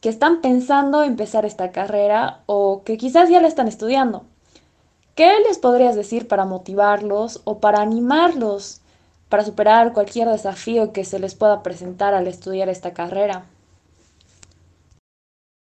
que 0.00 0.08
están 0.08 0.40
pensando 0.40 1.02
empezar 1.02 1.44
esta 1.44 1.70
carrera 1.70 2.40
o 2.46 2.82
que 2.84 2.96
quizás 2.96 3.28
ya 3.28 3.40
la 3.40 3.48
están 3.48 3.68
estudiando. 3.68 4.24
¿Qué 5.14 5.30
les 5.46 5.58
podrías 5.58 5.94
decir 5.96 6.28
para 6.28 6.46
motivarlos 6.46 7.42
o 7.44 7.58
para 7.58 7.80
animarlos 7.80 8.79
para 9.30 9.44
superar 9.44 9.94
cualquier 9.94 10.28
desafío 10.28 10.92
que 10.92 11.04
se 11.04 11.18
les 11.18 11.34
pueda 11.34 11.62
presentar 11.62 12.12
al 12.12 12.26
estudiar 12.26 12.68
esta 12.68 12.92
carrera? 12.92 13.46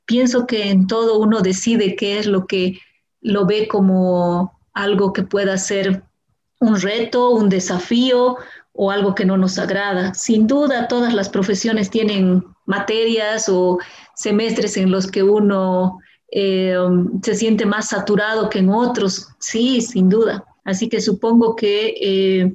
Pienso 0.05 0.45
que 0.45 0.69
en 0.69 0.85
todo 0.85 1.17
uno 1.17 1.41
decide 1.41 1.95
qué 1.95 2.19
es 2.19 2.27
lo 2.27 2.45
que 2.45 2.79
lo 3.21 3.47
ve 3.47 3.67
como 3.67 4.59
algo 4.73 5.13
que 5.13 5.23
pueda 5.23 5.57
ser 5.57 6.03
un 6.59 6.79
reto, 6.79 7.31
un 7.31 7.49
desafío 7.49 8.37
o 8.73 8.91
algo 8.91 9.15
que 9.15 9.25
no 9.25 9.37
nos 9.37 9.57
agrada. 9.57 10.13
Sin 10.13 10.47
duda, 10.47 10.87
todas 10.87 11.13
las 11.13 11.29
profesiones 11.29 11.89
tienen 11.89 12.43
materias 12.65 13.47
o 13.49 13.79
semestres 14.15 14.75
en 14.77 14.91
los 14.91 15.09
que 15.09 15.23
uno 15.23 15.99
eh, 16.31 16.75
se 17.23 17.35
siente 17.35 17.65
más 17.65 17.87
saturado 17.89 18.49
que 18.49 18.59
en 18.59 18.69
otros. 18.69 19.29
Sí, 19.39 19.81
sin 19.81 20.09
duda. 20.09 20.43
Así 20.65 20.89
que 20.89 20.99
supongo 20.99 21.55
que 21.55 21.95
eh, 22.01 22.53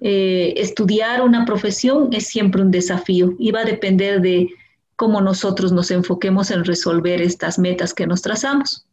eh, 0.00 0.54
estudiar 0.56 1.22
una 1.22 1.44
profesión 1.44 2.10
es 2.12 2.26
siempre 2.26 2.62
un 2.62 2.70
desafío 2.70 3.34
y 3.38 3.50
va 3.50 3.60
a 3.60 3.64
depender 3.64 4.20
de 4.20 4.48
cómo 4.96 5.20
nosotros 5.20 5.72
nos 5.72 5.90
enfoquemos 5.90 6.50
en 6.50 6.64
resolver 6.64 7.20
estas 7.20 7.58
metas 7.58 7.94
que 7.94 8.06
nos 8.06 8.22
trazamos. 8.22 8.84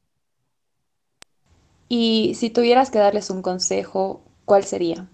Y 1.88 2.34
si 2.36 2.50
tuvieras 2.50 2.90
que 2.90 3.00
darles 3.00 3.30
un 3.30 3.42
consejo, 3.42 4.22
¿cuál 4.46 4.64
sería? 4.64 5.08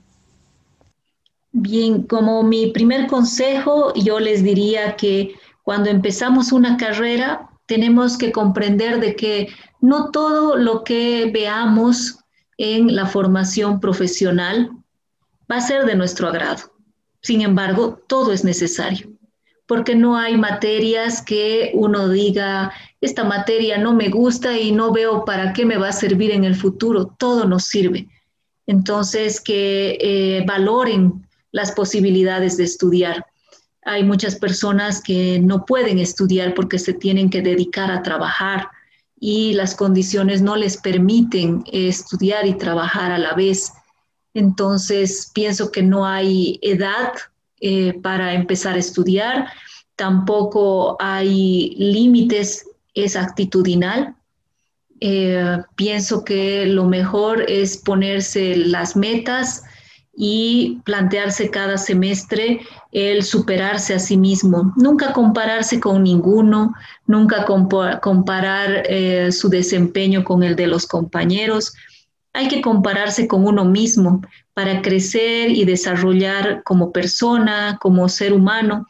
Bien, 1.51 2.03
como 2.03 2.43
mi 2.43 2.67
primer 2.67 3.07
consejo, 3.07 3.93
yo 3.93 4.19
les 4.19 4.43
diría 4.43 4.95
que 4.95 5.33
cuando 5.63 5.89
empezamos 5.89 6.51
una 6.51 6.77
carrera 6.77 7.49
tenemos 7.65 8.17
que 8.17 8.31
comprender 8.31 8.99
de 8.99 9.15
que 9.15 9.47
no 9.81 10.11
todo 10.11 10.55
lo 10.57 10.83
que 10.83 11.29
veamos 11.33 12.19
en 12.57 12.95
la 12.95 13.05
formación 13.05 13.79
profesional 13.79 14.71
va 15.51 15.57
a 15.57 15.61
ser 15.61 15.85
de 15.85 15.95
nuestro 15.95 16.27
agrado. 16.27 16.71
Sin 17.21 17.41
embargo, 17.41 18.01
todo 18.07 18.31
es 18.31 18.43
necesario, 18.43 19.11
porque 19.67 19.95
no 19.95 20.17
hay 20.17 20.37
materias 20.37 21.21
que 21.21 21.71
uno 21.73 22.09
diga, 22.09 22.71
esta 23.01 23.23
materia 23.23 23.77
no 23.77 23.93
me 23.93 24.09
gusta 24.09 24.57
y 24.57 24.71
no 24.71 24.91
veo 24.91 25.25
para 25.25 25.53
qué 25.53 25.65
me 25.65 25.77
va 25.77 25.89
a 25.89 25.93
servir 25.93 26.31
en 26.31 26.45
el 26.45 26.55
futuro, 26.55 27.15
todo 27.17 27.45
nos 27.45 27.65
sirve. 27.65 28.07
Entonces, 28.65 29.41
que 29.41 29.97
eh, 29.99 30.43
valoren 30.47 31.27
las 31.51 31.71
posibilidades 31.73 32.57
de 32.57 32.63
estudiar. 32.63 33.25
Hay 33.83 34.03
muchas 34.03 34.35
personas 34.35 35.01
que 35.01 35.39
no 35.39 35.65
pueden 35.65 35.99
estudiar 35.99 36.53
porque 36.53 36.79
se 36.79 36.93
tienen 36.93 37.29
que 37.29 37.41
dedicar 37.41 37.91
a 37.91 38.03
trabajar 38.03 38.67
y 39.19 39.53
las 39.53 39.75
condiciones 39.75 40.41
no 40.41 40.55
les 40.55 40.77
permiten 40.77 41.63
estudiar 41.71 42.45
y 42.47 42.53
trabajar 42.53 43.11
a 43.11 43.17
la 43.17 43.33
vez. 43.33 43.73
Entonces, 44.33 45.31
pienso 45.33 45.71
que 45.71 45.83
no 45.83 46.05
hay 46.05 46.59
edad 46.61 47.13
eh, 47.59 47.93
para 48.01 48.33
empezar 48.33 48.75
a 48.75 48.79
estudiar, 48.79 49.47
tampoco 49.95 50.97
hay 50.99 51.75
límites, 51.77 52.65
es 52.93 53.15
actitudinal. 53.15 54.15
Eh, 54.99 55.57
pienso 55.75 56.23
que 56.23 56.65
lo 56.65 56.85
mejor 56.85 57.49
es 57.49 57.77
ponerse 57.77 58.55
las 58.55 58.95
metas 58.95 59.63
y 60.15 60.79
plantearse 60.85 61.49
cada 61.49 61.77
semestre 61.77 62.61
el 62.91 63.23
superarse 63.23 63.93
a 63.93 63.99
sí 63.99 64.17
mismo, 64.17 64.73
nunca 64.75 65.13
compararse 65.13 65.79
con 65.79 66.03
ninguno, 66.03 66.73
nunca 67.07 67.45
comparar 67.45 68.83
eh, 68.89 69.31
su 69.31 69.49
desempeño 69.49 70.23
con 70.23 70.43
el 70.43 70.55
de 70.55 70.67
los 70.67 70.85
compañeros, 70.85 71.73
hay 72.33 72.47
que 72.47 72.61
compararse 72.61 73.27
con 73.27 73.45
uno 73.45 73.65
mismo 73.65 74.21
para 74.53 74.81
crecer 74.81 75.51
y 75.51 75.65
desarrollar 75.65 76.63
como 76.63 76.91
persona, 76.91 77.77
como 77.81 78.07
ser 78.09 78.33
humano, 78.33 78.87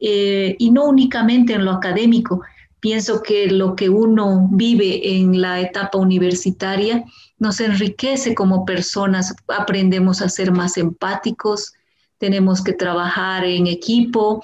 eh, 0.00 0.56
y 0.58 0.70
no 0.70 0.86
únicamente 0.86 1.52
en 1.52 1.64
lo 1.64 1.72
académico. 1.72 2.42
Pienso 2.80 3.22
que 3.22 3.50
lo 3.50 3.76
que 3.76 3.90
uno 3.90 4.48
vive 4.52 5.16
en 5.16 5.40
la 5.40 5.60
etapa 5.60 5.98
universitaria 5.98 7.04
nos 7.38 7.60
enriquece 7.60 8.34
como 8.34 8.64
personas, 8.64 9.34
aprendemos 9.48 10.22
a 10.22 10.28
ser 10.28 10.50
más 10.50 10.78
empáticos, 10.78 11.74
tenemos 12.18 12.62
que 12.62 12.72
trabajar 12.72 13.44
en 13.44 13.66
equipo, 13.66 14.42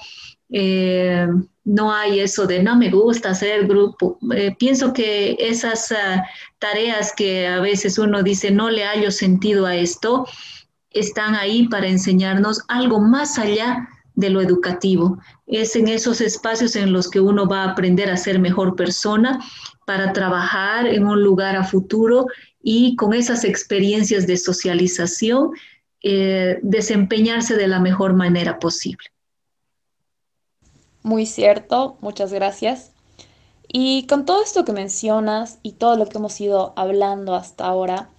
eh, 0.49 1.27
no 1.67 1.91
hay 1.91 2.21
eso 2.21 2.47
de 2.47 2.63
no 2.63 2.77
me 2.77 2.89
gusta 2.89 3.31
hacer 3.31 3.67
grupo. 3.67 4.17
Eh, 4.33 4.55
pienso 4.57 4.93
que 4.93 5.35
esas 5.37 5.91
ah, 5.91 6.23
tareas 6.59 7.13
que 7.13 7.45
a 7.45 7.59
veces 7.59 7.97
uno 7.97 8.23
dice 8.23 8.51
no 8.51 8.69
le 8.69 8.85
hallo 8.85 9.11
sentido 9.11 9.65
a 9.65 9.75
esto, 9.75 10.25
están 10.91 11.35
ahí 11.35 11.67
para 11.67 11.87
enseñarnos 11.87 12.63
algo 12.69 13.01
más 13.01 13.37
allá 13.37 13.89
de 14.15 14.29
lo 14.29 14.39
educativo. 14.39 15.19
Es 15.45 15.75
en 15.75 15.89
esos 15.89 16.21
espacios 16.21 16.77
en 16.77 16.93
los 16.93 17.09
que 17.09 17.19
uno 17.19 17.47
va 17.47 17.63
a 17.63 17.71
aprender 17.71 18.09
a 18.09 18.15
ser 18.15 18.39
mejor 18.39 18.77
persona 18.77 19.37
para 19.85 20.13
trabajar 20.13 20.87
en 20.87 21.05
un 21.05 21.21
lugar 21.21 21.57
a 21.57 21.65
futuro 21.65 22.27
y 22.63 22.95
con 22.95 23.13
esas 23.13 23.43
experiencias 23.43 24.25
de 24.25 24.37
socialización 24.37 25.51
eh, 26.01 26.59
desempeñarse 26.63 27.57
de 27.57 27.67
la 27.67 27.81
mejor 27.81 28.13
manera 28.13 28.57
posible. 28.57 29.09
Muy 31.07 31.25
cierto, 31.25 31.97
muchas 32.01 32.33
gracias. 32.33 32.91
Y 33.67 34.07
con 34.07 34.25
todo 34.25 34.43
esto 34.43 34.65
que 34.65 34.73
mencionas 34.73 35.59
y 35.63 35.73
todo 35.73 35.97
lo 35.97 36.07
que 36.07 36.17
hemos 36.19 36.39
ido 36.41 36.73
hablando 36.75 37.35
hasta 37.35 37.65
ahora, 37.65 38.09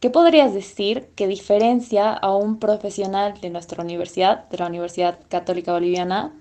¿qué 0.00 0.10
podrías 0.10 0.54
decir 0.54 1.10
que 1.16 1.28
diferencia 1.28 2.12
a 2.12 2.36
un 2.36 2.58
profesional 2.60 3.40
de 3.40 3.50
nuestra 3.50 3.82
universidad, 3.84 4.48
de 4.50 4.58
la 4.58 4.68
Universidad 4.68 5.20
Católica 5.28 5.72
Boliviana, 5.72 6.34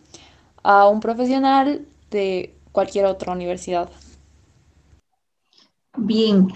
a 0.63 0.87
un 0.89 1.01
profesional 1.01 1.87
de 2.11 2.55
cualquier 2.73 3.05
otra 3.07 3.33
universidad? 3.33 3.89
Bien, 5.97 6.47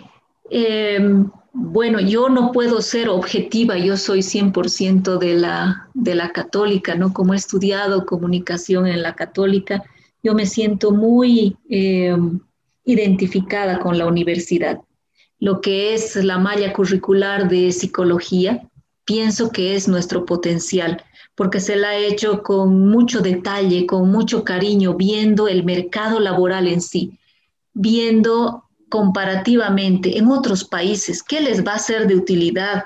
em, 0.50 1.30
bueno, 1.54 2.00
yo 2.00 2.30
no 2.30 2.52
puedo 2.52 2.82
ser 2.82 3.10
objetiva, 3.10 3.78
yo 3.78 3.98
soy 3.98 4.22
100% 4.22 5.18
de 5.18 5.34
la, 5.34 5.90
de 5.94 6.14
la 6.14 6.32
católica, 6.32 6.96
¿no? 6.96 7.14
Como 7.14 7.34
he 7.34 7.38
estudiado 7.38 8.06
comunicación 8.06 8.86
en 8.88 9.02
la 9.02 9.16
católica, 9.16 9.84
yo 10.22 10.36
me 10.36 10.46
siento 10.46 10.92
muy 10.92 11.58
em, 11.70 12.40
identificada 12.86 13.80
con 13.80 13.98
la 13.98 14.06
universidad. 14.06 14.80
Lo 15.40 15.62
que 15.62 15.94
es 15.94 16.16
la 16.16 16.38
malla 16.38 16.74
curricular 16.74 17.50
de 17.50 17.72
psicología, 17.72 18.68
pienso 19.06 19.52
que 19.52 19.76
es 19.76 19.88
nuestro 19.88 20.26
potencial, 20.26 21.04
porque 21.36 21.60
se 21.60 21.76
la 21.76 21.90
ha 21.90 21.98
hecho 21.98 22.44
con 22.44 22.90
mucho 22.90 23.22
detalle, 23.22 23.86
con 23.86 24.12
mucho 24.12 24.44
cariño, 24.44 24.96
viendo 24.96 25.48
el 25.48 25.64
mercado 25.64 26.20
laboral 26.20 26.68
en 26.68 26.82
sí, 26.82 27.20
viendo 27.74 28.67
comparativamente 28.90 30.18
en 30.18 30.28
otros 30.28 30.64
países, 30.64 31.24
qué 31.24 31.42
les 31.42 31.66
va 31.66 31.74
a 31.74 31.80
ser 31.80 32.08
de 32.08 32.16
utilidad 32.16 32.86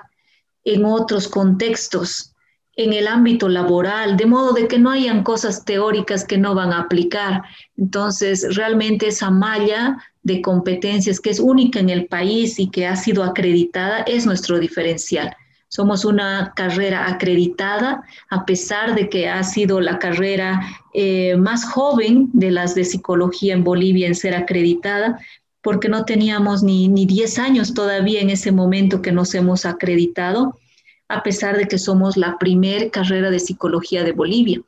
en 0.64 0.86
otros 0.86 1.28
contextos, 1.28 2.34
en 2.76 2.94
el 2.94 3.08
ámbito 3.08 3.50
laboral, 3.50 4.18
de 4.18 4.26
modo 4.26 4.54
de 4.54 4.68
que 4.68 4.80
no 4.80 4.90
hayan 4.90 5.24
cosas 5.24 5.66
teóricas 5.66 6.24
que 6.26 6.38
no 6.38 6.56
van 6.56 6.72
a 6.72 6.82
aplicar. 6.82 7.44
Entonces, 7.78 8.56
realmente 8.56 9.08
esa 9.08 9.30
malla 9.30 9.98
de 10.24 10.42
competencias 10.42 11.20
que 11.20 11.32
es 11.32 11.40
única 11.40 11.80
en 11.80 11.90
el 11.90 12.06
país 12.08 12.60
y 12.60 12.70
que 12.70 12.88
ha 12.88 12.96
sido 12.96 13.24
acreditada 13.24 14.00
es 14.02 14.26
nuestro 14.26 14.60
diferencial. 14.60 15.36
Somos 15.68 16.04
una 16.04 16.52
carrera 16.56 17.08
acreditada, 17.10 18.04
a 18.30 18.46
pesar 18.46 18.94
de 18.94 19.08
que 19.08 19.30
ha 19.30 19.42
sido 19.44 19.80
la 19.80 20.00
carrera 20.00 20.60
eh, 20.94 21.38
más 21.38 21.64
joven 21.64 22.30
de 22.34 22.52
las 22.52 22.76
de 22.76 22.84
psicología 22.84 23.54
en 23.54 23.64
Bolivia 23.64 24.08
en 24.08 24.16
ser 24.16 24.36
acreditada, 24.36 25.18
porque 25.62 25.90
no 25.90 26.06
teníamos 26.06 26.64
ni, 26.64 26.88
ni 26.88 27.06
10 27.06 27.40
años 27.40 27.74
todavía 27.74 28.22
en 28.22 28.30
ese 28.30 28.52
momento 28.52 29.02
que 29.02 29.12
nos 29.12 29.34
hemos 29.36 29.66
acreditado, 29.66 30.60
a 31.08 31.24
pesar 31.24 31.58
de 31.58 31.68
que 31.68 31.78
somos 31.78 32.18
la 32.18 32.38
primer 32.38 32.90
carrera 32.90 33.30
de 33.30 33.40
psicología 33.40 34.04
de 34.04 34.14
Bolivia. 34.14 34.62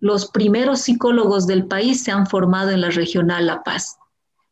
Los 0.00 0.26
primeros 0.30 0.80
psicólogos 0.80 1.46
del 1.46 1.66
país 1.66 2.02
se 2.02 2.10
han 2.10 2.26
formado 2.26 2.70
en 2.70 2.80
la 2.80 2.90
regional 2.90 3.46
La 3.46 3.62
Paz. 3.62 3.96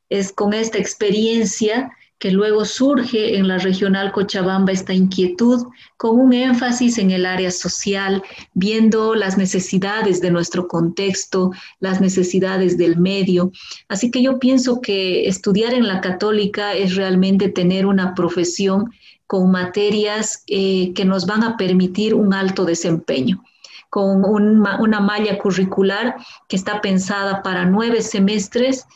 Es 0.09 0.33
con 0.33 0.53
esta 0.55 0.79
experiencia 0.79 1.91
que 2.23 2.31
luego 2.31 2.65
surge 2.65 3.37
en 3.37 3.49
la 3.49 3.59
regional 3.59 4.13
Cochabamba 4.13 4.71
esta 4.71 4.95
inquietud 4.95 5.67
con 5.97 6.21
un 6.21 6.33
énfasis 6.33 6.99
en 6.99 7.11
el 7.11 7.27
área 7.27 7.51
social, 7.51 8.23
viendo 8.55 9.17
las 9.17 9.37
necesidades 9.37 10.21
de 10.21 10.31
nuestro 10.31 10.69
contexto, 10.69 11.51
las 11.81 12.01
necesidades 12.01 12.79
del 12.79 12.97
medio. 12.97 13.51
Así 13.89 14.13
que 14.13 14.23
yo 14.23 14.39
pienso 14.39 14.81
que 14.81 15.27
estudiar 15.27 15.75
en 15.75 15.89
la 15.89 16.01
católica 16.01 16.75
es 16.75 16.95
realmente 16.95 17.49
tener 17.49 17.87
una 17.87 18.15
profesión 18.15 18.93
con 19.27 19.51
materias 19.51 20.45
eh, 20.47 20.93
que 20.95 21.05
nos 21.05 21.27
van 21.27 21.43
a 21.43 21.57
permitir 21.57 22.15
un 22.15 22.35
alto 22.35 22.65
desempeño 22.65 23.43
con 23.91 24.25
una 24.25 25.01
malla 25.01 25.39
curricular 25.39 26.17
que 26.49 26.57
está 26.57 26.81
pensada 26.81 27.43
para 27.43 27.67
nueve 27.67 28.01
semestres 28.01 28.87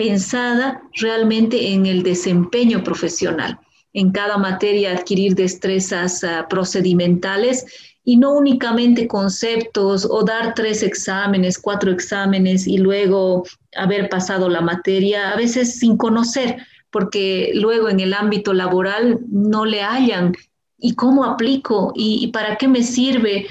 pensada 0.00 0.82
realmente 0.94 1.74
en 1.74 1.84
el 1.84 2.02
desempeño 2.02 2.82
profesional, 2.82 3.58
en 3.92 4.12
cada 4.12 4.38
materia 4.38 4.92
adquirir 4.92 5.34
destrezas 5.34 6.22
uh, 6.22 6.48
procedimentales 6.48 7.66
y 8.02 8.16
no 8.16 8.32
únicamente 8.32 9.06
conceptos 9.06 10.08
o 10.10 10.24
dar 10.24 10.54
tres 10.54 10.82
exámenes, 10.82 11.58
cuatro 11.58 11.92
exámenes 11.92 12.66
y 12.66 12.78
luego 12.78 13.44
haber 13.76 14.08
pasado 14.08 14.48
la 14.48 14.62
materia, 14.62 15.32
a 15.32 15.36
veces 15.36 15.78
sin 15.78 15.98
conocer, 15.98 16.56
porque 16.90 17.50
luego 17.52 17.90
en 17.90 18.00
el 18.00 18.14
ámbito 18.14 18.54
laboral 18.54 19.18
no 19.28 19.66
le 19.66 19.82
hallan. 19.82 20.34
Y 20.78 20.94
cómo 20.94 21.24
aplico 21.24 21.92
y, 21.94 22.24
y 22.24 22.28
para 22.28 22.56
qué 22.56 22.68
me 22.68 22.82
sirve 22.82 23.48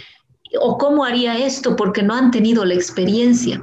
o 0.60 0.80
cómo 0.80 1.06
haría 1.06 1.38
esto 1.38 1.76
porque 1.76 2.02
no 2.02 2.16
han 2.16 2.32
tenido 2.32 2.66
la 2.66 2.74
experiencia. 2.74 3.62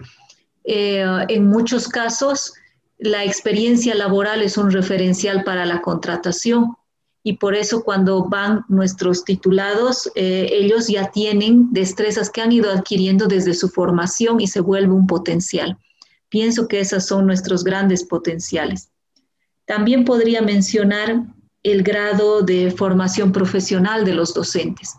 Eh, 0.63 1.05
en 1.29 1.47
muchos 1.49 1.89
casos, 1.89 2.53
la 2.99 3.25
experiencia 3.25 3.95
laboral 3.95 4.43
es 4.43 4.57
un 4.57 4.71
referencial 4.71 5.45
para 5.45 5.67
la 5.67 5.83
contratación 5.83 6.77
y 7.23 7.35
por 7.35 7.57
eso 7.57 7.83
cuando 7.83 8.29
van 8.29 8.65
nuestros 8.69 9.25
titulados, 9.25 10.11
eh, 10.15 10.49
ellos 10.53 10.87
ya 10.87 11.11
tienen 11.11 11.73
destrezas 11.73 12.31
que 12.31 12.41
han 12.41 12.53
ido 12.53 12.71
adquiriendo 12.71 13.27
desde 13.27 13.53
su 13.53 13.69
formación 13.69 14.41
y 14.41 14.47
se 14.47 14.61
vuelve 14.61 14.93
un 14.93 15.09
potencial. 15.09 15.77
Pienso 16.29 16.69
que 16.69 16.81
esos 16.81 17.05
son 17.05 17.27
nuestros 17.27 17.65
grandes 17.65 18.05
potenciales. 18.05 18.91
También 19.65 20.05
podría 20.05 20.41
mencionar 20.41 21.25
el 21.65 21.83
grado 21.83 22.43
de 22.43 22.71
formación 22.71 23.33
profesional 23.33 24.05
de 24.05 24.15
los 24.15 24.33
docentes. 24.33 24.95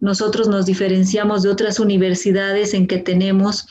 Nosotros 0.00 0.48
nos 0.48 0.64
diferenciamos 0.64 1.42
de 1.42 1.50
otras 1.50 1.78
universidades 1.78 2.72
en 2.72 2.86
que 2.86 2.98
tenemos 2.98 3.66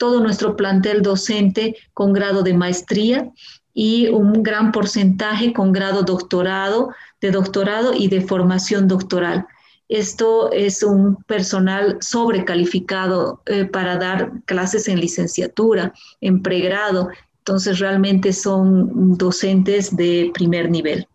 todo 0.00 0.20
nuestro 0.20 0.56
plantel 0.56 1.02
docente 1.02 1.76
con 1.92 2.14
grado 2.14 2.42
de 2.42 2.54
maestría 2.54 3.30
y 3.74 4.08
un 4.08 4.42
gran 4.42 4.72
porcentaje 4.72 5.52
con 5.52 5.72
grado 5.72 6.04
doctorado, 6.04 6.94
de 7.20 7.30
doctorado 7.30 7.92
y 7.92 8.08
de 8.08 8.22
formación 8.22 8.88
doctoral. 8.88 9.46
Esto 9.90 10.50
es 10.52 10.82
un 10.82 11.16
personal 11.24 11.98
sobrecalificado 12.00 13.42
eh, 13.44 13.66
para 13.66 13.98
dar 13.98 14.32
clases 14.46 14.88
en 14.88 15.00
licenciatura, 15.00 15.92
en 16.22 16.42
pregrado. 16.42 17.10
Entonces 17.40 17.78
realmente 17.78 18.32
son 18.32 19.18
docentes 19.18 19.94
de 19.94 20.30
primer 20.32 20.70
nivel. 20.70 21.06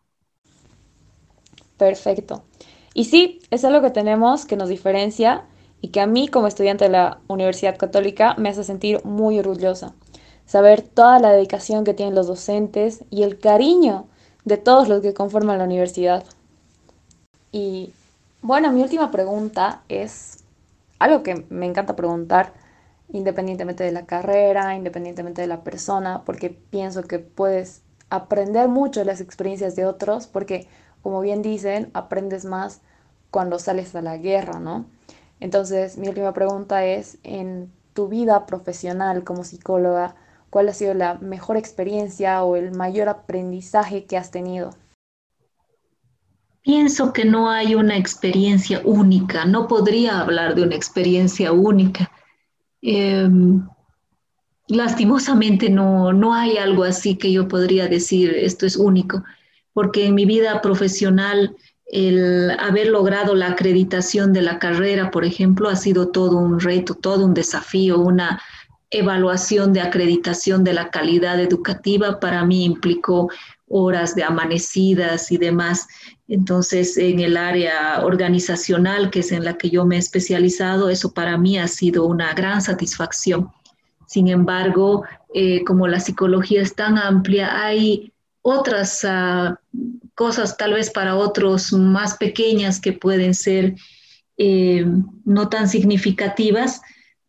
Perfecto. 1.77 2.43
Y 2.93 3.05
sí, 3.05 3.39
es 3.49 3.65
algo 3.65 3.81
que 3.81 3.89
tenemos 3.89 4.45
que 4.45 4.55
nos 4.55 4.69
diferencia 4.69 5.43
y 5.85 5.89
que 5.89 6.01
a 6.01 6.07
mí 6.07 6.27
como 6.27 6.47
estudiante 6.47 6.85
de 6.85 6.89
la 6.89 7.19
Universidad 7.27 7.77
Católica 7.77 8.33
me 8.39 8.49
hace 8.49 8.63
sentir 8.63 9.05
muy 9.05 9.37
orgullosa. 9.37 9.93
Saber 10.47 10.81
toda 10.81 11.19
la 11.19 11.31
dedicación 11.31 11.83
que 11.83 11.93
tienen 11.93 12.15
los 12.15 12.25
docentes 12.25 13.03
y 13.11 13.21
el 13.21 13.37
cariño 13.37 14.07
de 14.45 14.57
todos 14.57 14.87
los 14.87 15.03
que 15.03 15.13
conforman 15.13 15.59
la 15.59 15.65
universidad. 15.65 16.23
Y 17.51 17.93
bueno, 18.41 18.71
mi 18.71 18.81
última 18.81 19.11
pregunta 19.11 19.83
es 19.87 20.39
algo 20.97 21.21
que 21.21 21.45
me 21.51 21.67
encanta 21.67 21.95
preguntar, 21.95 22.53
independientemente 23.13 23.83
de 23.83 23.91
la 23.91 24.07
carrera, 24.07 24.75
independientemente 24.75 25.43
de 25.43 25.47
la 25.47 25.63
persona, 25.63 26.23
porque 26.25 26.49
pienso 26.49 27.03
que 27.03 27.19
puedes 27.19 27.83
aprender 28.09 28.69
mucho 28.69 29.01
de 29.01 29.05
las 29.05 29.21
experiencias 29.21 29.75
de 29.75 29.85
otros, 29.85 30.25
porque 30.25 30.67
como 31.03 31.21
bien 31.21 31.43
dicen, 31.43 31.91
aprendes 31.93 32.43
más 32.43 32.81
cuando 33.29 33.59
sales 33.59 33.93
a 33.93 34.01
la 34.01 34.17
guerra, 34.17 34.59
¿no? 34.59 34.85
Entonces, 35.39 35.97
mi 35.97 36.07
última 36.07 36.33
pregunta 36.33 36.85
es, 36.85 37.17
en 37.23 37.71
tu 37.93 38.07
vida 38.07 38.45
profesional 38.45 39.23
como 39.23 39.43
psicóloga, 39.43 40.15
¿cuál 40.49 40.69
ha 40.69 40.73
sido 40.73 40.93
la 40.93 41.15
mejor 41.15 41.57
experiencia 41.57 42.43
o 42.43 42.55
el 42.55 42.71
mayor 42.71 43.09
aprendizaje 43.09 44.05
que 44.05 44.17
has 44.17 44.31
tenido? 44.31 44.71
Pienso 46.61 47.13
que 47.13 47.25
no 47.25 47.49
hay 47.49 47.75
una 47.75 47.95
experiencia 47.95 48.81
única, 48.83 49.45
no 49.45 49.67
podría 49.67 50.19
hablar 50.19 50.55
de 50.55 50.63
una 50.63 50.75
experiencia 50.75 51.51
única. 51.51 52.11
Em, 52.81 53.67
lastimosamente 54.67 55.69
no, 55.69 56.11
no 56.11 56.33
hay 56.33 56.57
algo 56.57 56.83
así 56.83 57.17
que 57.17 57.31
yo 57.31 57.47
podría 57.47 57.87
decir 57.87 58.33
esto 58.33 58.65
es 58.65 58.77
único, 58.77 59.23
porque 59.73 60.07
en 60.07 60.15
mi 60.15 60.25
vida 60.25 60.61
profesional 60.61 61.55
el 61.85 62.51
haber 62.59 62.87
logrado 62.87 63.35
la 63.35 63.49
acreditación 63.49 64.33
de 64.33 64.41
la 64.41 64.59
carrera, 64.59 65.11
por 65.11 65.25
ejemplo, 65.25 65.69
ha 65.69 65.75
sido 65.75 66.09
todo 66.09 66.37
un 66.37 66.59
reto, 66.59 66.95
todo 66.95 67.25
un 67.25 67.33
desafío, 67.33 67.99
una 67.99 68.41
evaluación 68.89 69.73
de 69.73 69.81
acreditación 69.81 70.63
de 70.63 70.73
la 70.73 70.89
calidad 70.89 71.39
educativa 71.39 72.19
para 72.19 72.45
mí 72.45 72.65
implicó 72.65 73.29
horas 73.67 74.15
de 74.15 74.23
amanecidas 74.23 75.31
y 75.31 75.37
demás. 75.37 75.87
Entonces, 76.27 76.97
en 76.97 77.19
el 77.19 77.37
área 77.37 78.03
organizacional, 78.03 79.09
que 79.09 79.19
es 79.19 79.31
en 79.31 79.43
la 79.43 79.57
que 79.57 79.69
yo 79.69 79.85
me 79.85 79.95
he 79.95 79.99
especializado, 79.99 80.89
eso 80.89 81.13
para 81.13 81.37
mí 81.37 81.57
ha 81.57 81.67
sido 81.67 82.05
una 82.05 82.33
gran 82.33 82.61
satisfacción. 82.61 83.49
Sin 84.07 84.27
embargo, 84.27 85.03
eh, 85.33 85.63
como 85.65 85.87
la 85.87 85.99
psicología 85.99 86.61
es 86.61 86.75
tan 86.75 86.97
amplia, 86.97 87.63
hay 87.63 88.13
otras 88.47 89.03
uh, 89.03 89.55
cosas 90.13 90.55
tal 90.55 90.73
vez 90.73 90.91
para 90.91 91.15
otros 91.15 91.73
más 91.73 92.15
pequeñas 92.17 92.79
que 92.79 92.93
pueden 92.93 93.33
ser 93.33 93.73
eh, 94.37 94.85
no 95.25 95.49
tan 95.49 95.67
significativas, 95.67 96.79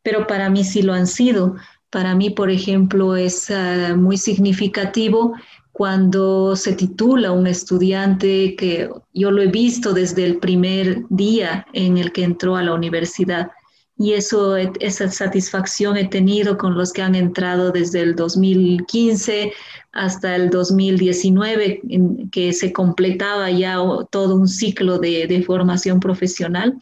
pero 0.02 0.26
para 0.26 0.50
mí 0.50 0.62
sí 0.62 0.82
lo 0.82 0.92
han 0.92 1.06
sido. 1.06 1.56
Para 1.88 2.14
mí, 2.14 2.28
por 2.28 2.50
ejemplo, 2.50 3.16
es 3.16 3.48
uh, 3.48 3.96
muy 3.96 4.18
significativo 4.18 5.32
cuando 5.72 6.54
se 6.54 6.74
titula 6.74 7.32
un 7.32 7.46
estudiante 7.46 8.54
que 8.54 8.90
yo 9.14 9.30
lo 9.30 9.40
he 9.40 9.46
visto 9.46 9.94
desde 9.94 10.26
el 10.26 10.36
primer 10.36 11.04
día 11.08 11.66
en 11.72 11.96
el 11.96 12.12
que 12.12 12.24
entró 12.24 12.56
a 12.56 12.62
la 12.62 12.74
universidad 12.74 13.50
y 13.98 14.12
eso, 14.12 14.56
esa 14.56 15.10
satisfacción 15.10 15.96
he 15.96 16.06
tenido 16.06 16.58
con 16.58 16.76
los 16.76 16.92
que 16.92 17.02
han 17.02 17.14
entrado 17.14 17.72
desde 17.72 18.00
el 18.00 18.14
2015 18.14 19.52
hasta 19.92 20.36
el 20.36 20.50
2019, 20.50 21.80
en 21.88 22.30
que 22.30 22.52
se 22.52 22.72
completaba 22.72 23.50
ya 23.50 23.78
todo 24.10 24.36
un 24.36 24.48
ciclo 24.48 24.98
de, 24.98 25.26
de 25.26 25.42
formación 25.42 26.00
profesional. 26.00 26.78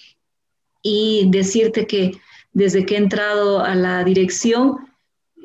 Y 0.83 1.29
decirte 1.31 1.87
que 1.87 2.12
desde 2.53 2.85
que 2.85 2.94
he 2.94 2.98
entrado 2.98 3.61
a 3.61 3.74
la 3.74 4.03
dirección, 4.05 4.79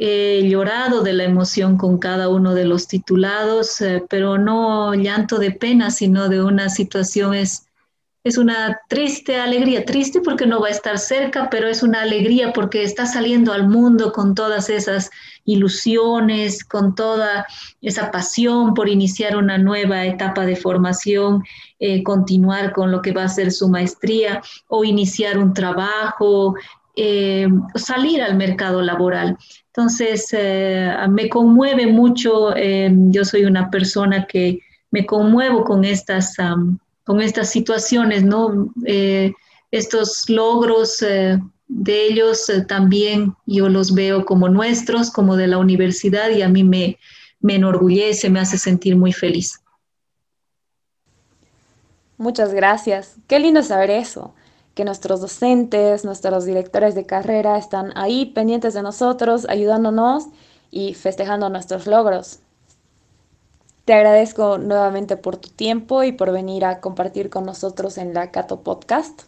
He 0.01 0.47
llorado 0.47 1.01
de 1.03 1.11
la 1.11 1.25
emoción 1.25 1.77
con 1.77 1.97
cada 1.97 2.29
uno 2.29 2.53
de 2.53 2.63
los 2.63 2.87
titulados, 2.87 3.81
eh, 3.81 4.01
pero 4.09 4.37
no 4.37 4.93
llanto 4.93 5.39
de 5.39 5.51
pena, 5.51 5.91
sino 5.91 6.29
de 6.29 6.41
una 6.41 6.69
situación 6.69 7.33
es, 7.33 7.65
es 8.23 8.37
una 8.37 8.79
triste 8.89 9.37
alegría, 9.37 9.85
triste 9.85 10.19
porque 10.19 10.45
no 10.45 10.59
va 10.59 10.67
a 10.67 10.71
estar 10.71 10.97
cerca, 10.97 11.49
pero 11.49 11.67
es 11.67 11.83
una 11.83 12.01
alegría 12.01 12.51
porque 12.51 12.83
está 12.83 13.05
saliendo 13.05 13.53
al 13.53 13.67
mundo 13.67 14.11
con 14.11 14.35
todas 14.35 14.69
esas 14.69 15.09
ilusiones, 15.45 16.65
con 16.65 16.95
toda 16.95 17.45
esa 17.81 18.11
pasión 18.11 18.73
por 18.73 18.89
iniciar 18.89 19.37
una 19.37 19.57
nueva 19.57 20.05
etapa 20.05 20.45
de 20.45 20.57
formación, 20.57 21.43
eh, 21.79 22.03
continuar 22.03 22.73
con 22.73 22.91
lo 22.91 23.01
que 23.01 23.13
va 23.13 23.23
a 23.23 23.29
ser 23.29 23.51
su 23.53 23.69
maestría 23.69 24.41
o 24.67 24.83
iniciar 24.83 25.37
un 25.37 25.53
trabajo, 25.53 26.55
eh, 26.97 27.47
salir 27.75 28.21
al 28.21 28.35
mercado 28.35 28.81
laboral. 28.81 29.37
Entonces, 29.67 30.27
eh, 30.33 30.93
me 31.09 31.29
conmueve 31.29 31.87
mucho, 31.87 32.53
yo 32.55 33.23
soy 33.23 33.45
una 33.45 33.69
persona 33.69 34.25
que 34.25 34.59
me 34.91 35.05
conmuevo 35.05 35.63
con 35.63 35.85
estas, 35.85 36.35
con 37.09 37.21
estas 37.21 37.49
situaciones, 37.49 38.23
¿no? 38.23 38.71
estos 39.71 40.29
logros 40.29 40.99
de 40.99 42.05
ellos 42.05 42.51
también 42.67 43.33
yo 43.47 43.67
los 43.67 43.95
veo 43.95 44.25
como 44.25 44.47
nuestros, 44.47 45.09
como 45.09 45.35
de 45.35 45.47
la 45.47 45.57
universidad 45.57 46.29
y 46.29 46.43
a 46.43 46.49
mí 46.49 46.63
me, 46.63 46.99
me 47.39 47.55
enorgullece, 47.55 48.29
me 48.29 48.39
hace 48.39 48.59
sentir 48.59 48.95
muy 48.95 49.11
feliz. 49.11 49.59
Muchas 52.19 52.53
gracias. 52.53 53.15
Qué 53.25 53.39
lindo 53.39 53.63
saber 53.63 53.89
eso 53.89 54.35
que 54.75 54.85
nuestros 54.85 55.19
docentes, 55.19 56.05
nuestros 56.05 56.45
directores 56.45 56.93
de 56.93 57.07
carrera 57.07 57.57
están 57.57 57.91
ahí 57.95 58.27
pendientes 58.27 58.75
de 58.75 58.83
nosotros, 58.83 59.47
ayudándonos 59.49 60.27
y 60.69 60.93
festejando 60.93 61.49
nuestros 61.49 61.87
logros. 61.87 62.41
Te 63.89 63.95
agradezco 63.95 64.59
nuevamente 64.59 65.17
por 65.17 65.37
tu 65.37 65.49
tiempo 65.49 66.03
y 66.03 66.11
por 66.11 66.31
venir 66.31 66.63
a 66.63 66.79
compartir 66.79 67.31
con 67.31 67.43
nosotros 67.43 67.97
en 67.97 68.13
la 68.13 68.29
Cato 68.29 68.61
Podcast. 68.61 69.23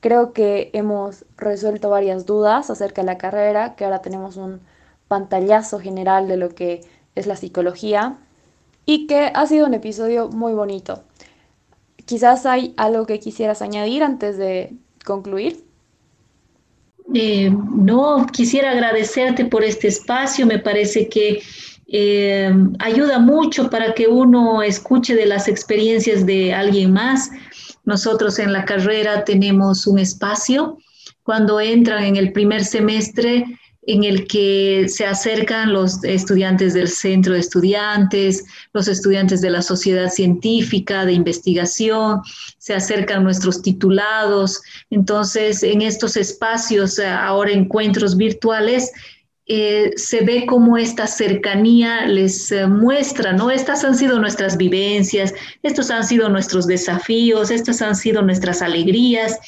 Creo 0.00 0.34
que 0.34 0.68
hemos 0.74 1.24
resuelto 1.38 1.88
varias 1.88 2.26
dudas 2.26 2.68
acerca 2.68 3.00
de 3.00 3.06
la 3.06 3.16
carrera, 3.16 3.74
que 3.74 3.86
ahora 3.86 4.02
tenemos 4.02 4.36
un 4.36 4.60
pantallazo 5.08 5.78
general 5.78 6.28
de 6.28 6.36
lo 6.36 6.54
que 6.54 6.82
es 7.14 7.26
la 7.26 7.34
psicología 7.34 8.18
y 8.84 9.06
que 9.06 9.32
ha 9.34 9.46
sido 9.46 9.64
un 9.66 9.72
episodio 9.72 10.28
muy 10.28 10.52
bonito. 10.52 11.02
Quizás 12.04 12.44
hay 12.44 12.74
algo 12.76 13.06
que 13.06 13.20
quisieras 13.20 13.62
añadir 13.62 14.02
antes 14.02 14.36
de 14.36 14.74
concluir. 15.02 15.64
Eh, 17.14 17.50
no, 17.50 18.26
quisiera 18.26 18.72
agradecerte 18.72 19.46
por 19.46 19.64
este 19.64 19.88
espacio. 19.88 20.44
Me 20.44 20.58
parece 20.58 21.08
que 21.08 21.40
eh, 21.88 22.52
ayuda 22.80 23.18
mucho 23.18 23.70
para 23.70 23.94
que 23.94 24.08
uno 24.08 24.62
escuche 24.62 25.14
de 25.14 25.26
las 25.26 25.48
experiencias 25.48 26.26
de 26.26 26.52
alguien 26.52 26.92
más. 26.92 27.30
Nosotros 27.84 28.38
en 28.38 28.52
la 28.52 28.64
carrera 28.64 29.24
tenemos 29.24 29.86
un 29.86 29.98
espacio. 29.98 30.78
Cuando 31.22 31.60
entran 31.60 32.04
en 32.04 32.16
el 32.16 32.32
primer 32.32 32.64
semestre, 32.64 33.44
en 33.86 34.02
el 34.02 34.26
que 34.26 34.86
se 34.88 35.06
acercan 35.06 35.72
los 35.72 36.02
estudiantes 36.02 36.74
del 36.74 36.88
centro 36.88 37.34
de 37.34 37.40
estudiantes, 37.40 38.44
los 38.72 38.88
estudiantes 38.88 39.40
de 39.40 39.50
la 39.50 39.62
sociedad 39.62 40.10
científica, 40.10 41.04
de 41.04 41.12
investigación, 41.12 42.20
se 42.58 42.74
acercan 42.74 43.22
nuestros 43.22 43.62
titulados. 43.62 44.60
Entonces, 44.90 45.62
en 45.62 45.82
estos 45.82 46.16
espacios, 46.16 46.98
eh, 46.98 47.06
ahora 47.06 47.52
encuentros 47.52 48.16
virtuales, 48.16 48.90
eh, 49.46 49.92
se 49.96 50.22
ve 50.22 50.44
cómo 50.46 50.76
esta 50.76 51.06
cercanía 51.06 52.06
les 52.06 52.50
eh, 52.50 52.66
muestra, 52.66 53.32
¿no? 53.32 53.50
Estas 53.50 53.84
han 53.84 53.96
sido 53.96 54.18
nuestras 54.18 54.56
vivencias, 54.56 55.32
estos 55.62 55.90
han 55.90 56.04
sido 56.04 56.28
nuestros 56.28 56.66
desafíos, 56.66 57.50
estas 57.50 57.80
han 57.82 57.94
sido 57.94 58.22
nuestras 58.22 58.62
alegrías 58.62 59.38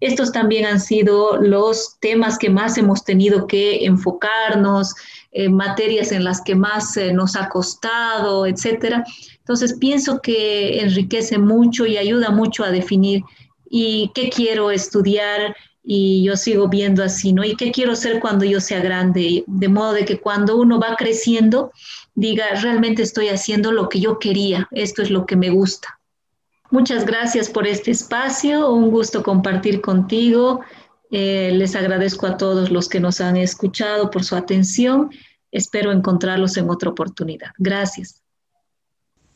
estos 0.00 0.30
también 0.30 0.64
han 0.64 0.80
sido 0.80 1.38
los 1.38 1.98
temas 2.00 2.38
que 2.38 2.50
más 2.50 2.78
hemos 2.78 3.04
tenido 3.04 3.46
que 3.46 3.84
enfocarnos, 3.84 4.94
eh, 5.32 5.48
materias 5.48 6.12
en 6.12 6.24
las 6.24 6.40
que 6.40 6.54
más 6.54 6.96
eh, 6.96 7.12
nos 7.12 7.34
ha 7.34 7.48
costado, 7.48 8.46
etcétera. 8.46 9.04
Entonces 9.38 9.76
pienso 9.78 10.20
que 10.20 10.80
enriquece 10.80 11.38
mucho 11.38 11.84
y 11.84 11.96
ayuda 11.96 12.30
mucho 12.30 12.64
a 12.64 12.70
definir 12.70 13.22
y 13.68 14.10
qué 14.14 14.30
quiero 14.30 14.70
estudiar 14.70 15.56
y 15.90 16.22
yo 16.22 16.36
sigo 16.36 16.68
viendo 16.68 17.02
así, 17.02 17.32
¿no? 17.32 17.42
Y 17.42 17.56
qué 17.56 17.72
quiero 17.72 17.96
ser 17.96 18.20
cuando 18.20 18.44
yo 18.44 18.60
sea 18.60 18.78
grande, 18.80 19.42
de 19.46 19.68
modo 19.68 19.94
de 19.94 20.04
que 20.04 20.20
cuando 20.20 20.58
uno 20.58 20.78
va 20.78 20.94
creciendo 20.96 21.72
diga, 22.14 22.44
realmente 22.60 23.02
estoy 23.02 23.28
haciendo 23.28 23.72
lo 23.72 23.88
que 23.88 23.98
yo 23.98 24.18
quería, 24.18 24.68
esto 24.72 25.00
es 25.00 25.10
lo 25.10 25.24
que 25.24 25.34
me 25.34 25.48
gusta. 25.48 25.98
Muchas 26.70 27.06
gracias 27.06 27.48
por 27.48 27.66
este 27.66 27.90
espacio, 27.90 28.70
un 28.70 28.90
gusto 28.90 29.22
compartir 29.22 29.80
contigo. 29.80 30.60
Eh, 31.10 31.52
les 31.54 31.74
agradezco 31.74 32.26
a 32.26 32.36
todos 32.36 32.70
los 32.70 32.90
que 32.90 33.00
nos 33.00 33.22
han 33.22 33.38
escuchado 33.38 34.10
por 34.10 34.24
su 34.24 34.36
atención. 34.36 35.10
Espero 35.50 35.90
encontrarlos 35.90 36.58
en 36.58 36.68
otra 36.68 36.90
oportunidad. 36.90 37.48
Gracias. 37.56 38.22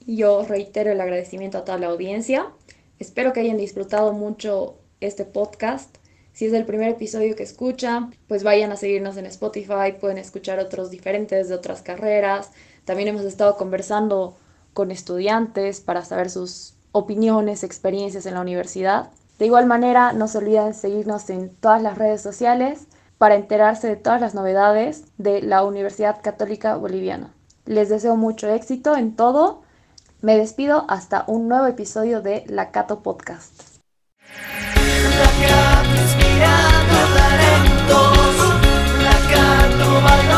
Yo 0.07 0.45
reitero 0.47 0.93
el 0.93 1.01
agradecimiento 1.01 1.57
a 1.57 1.65
toda 1.65 1.79
la 1.79 1.87
audiencia. 1.87 2.53
Espero 2.99 3.33
que 3.33 3.41
hayan 3.41 3.57
disfrutado 3.57 4.13
mucho 4.13 4.75
este 5.01 5.25
podcast. 5.25 6.02
Si 6.33 6.47
es 6.47 6.53
el 6.55 6.65
primer 6.65 6.89
episodio 6.89 7.37
que 7.37 7.43
escuchan, 7.43 8.15
pues 8.27 8.43
vayan 8.43 8.73
a 8.73 8.77
seguirnos 8.77 9.17
en 9.19 9.27
Spotify, 9.27 9.93
pueden 10.01 10.19
escuchar 10.19 10.59
otros 10.59 10.91
diferentes 10.91 11.49
de 11.49 11.55
otras 11.55 11.83
carreras. 11.83 12.51
También 12.85 13.09
hemos 13.09 13.23
estado 13.23 13.57
conversando 13.57 14.37
con 14.73 14.91
estudiantes 14.91 15.81
para 15.81 16.05
saber 16.05 16.31
sus 16.31 16.75
opiniones, 16.93 17.65
experiencias 17.65 18.25
en 18.27 18.35
la 18.35 18.41
universidad. 18.41 19.11
De 19.39 19.47
igual 19.47 19.67
manera, 19.67 20.13
no 20.13 20.27
se 20.27 20.39
olviden 20.39 20.73
seguirnos 20.73 21.29
en 21.29 21.55
todas 21.55 21.83
las 21.83 21.99
redes 21.99 22.23
sociales 22.23 22.87
para 23.19 23.35
enterarse 23.35 23.89
de 23.89 23.97
todas 23.97 24.21
las 24.21 24.35
novedades 24.35 25.05
de 25.19 25.43
la 25.43 25.65
Universidad 25.65 26.23
Católica 26.23 26.77
Boliviana. 26.77 27.35
Les 27.67 27.89
deseo 27.89 28.17
mucho 28.17 28.49
éxito 28.49 28.97
en 28.97 29.17
todo. 29.17 29.63
Me 30.23 30.37
despido 30.37 30.85
hasta 30.89 31.25
un 31.27 31.49
nuevo 31.49 31.67
episodio 31.67 32.23
de 32.23 32.45
La 32.47 32.71
Cato 32.71 33.03
Podcast. 33.03 33.53
Mira 36.43 36.59
tus 36.91 37.09
talentos, 37.17 38.35
la 39.05 39.17
canto 39.33 40.32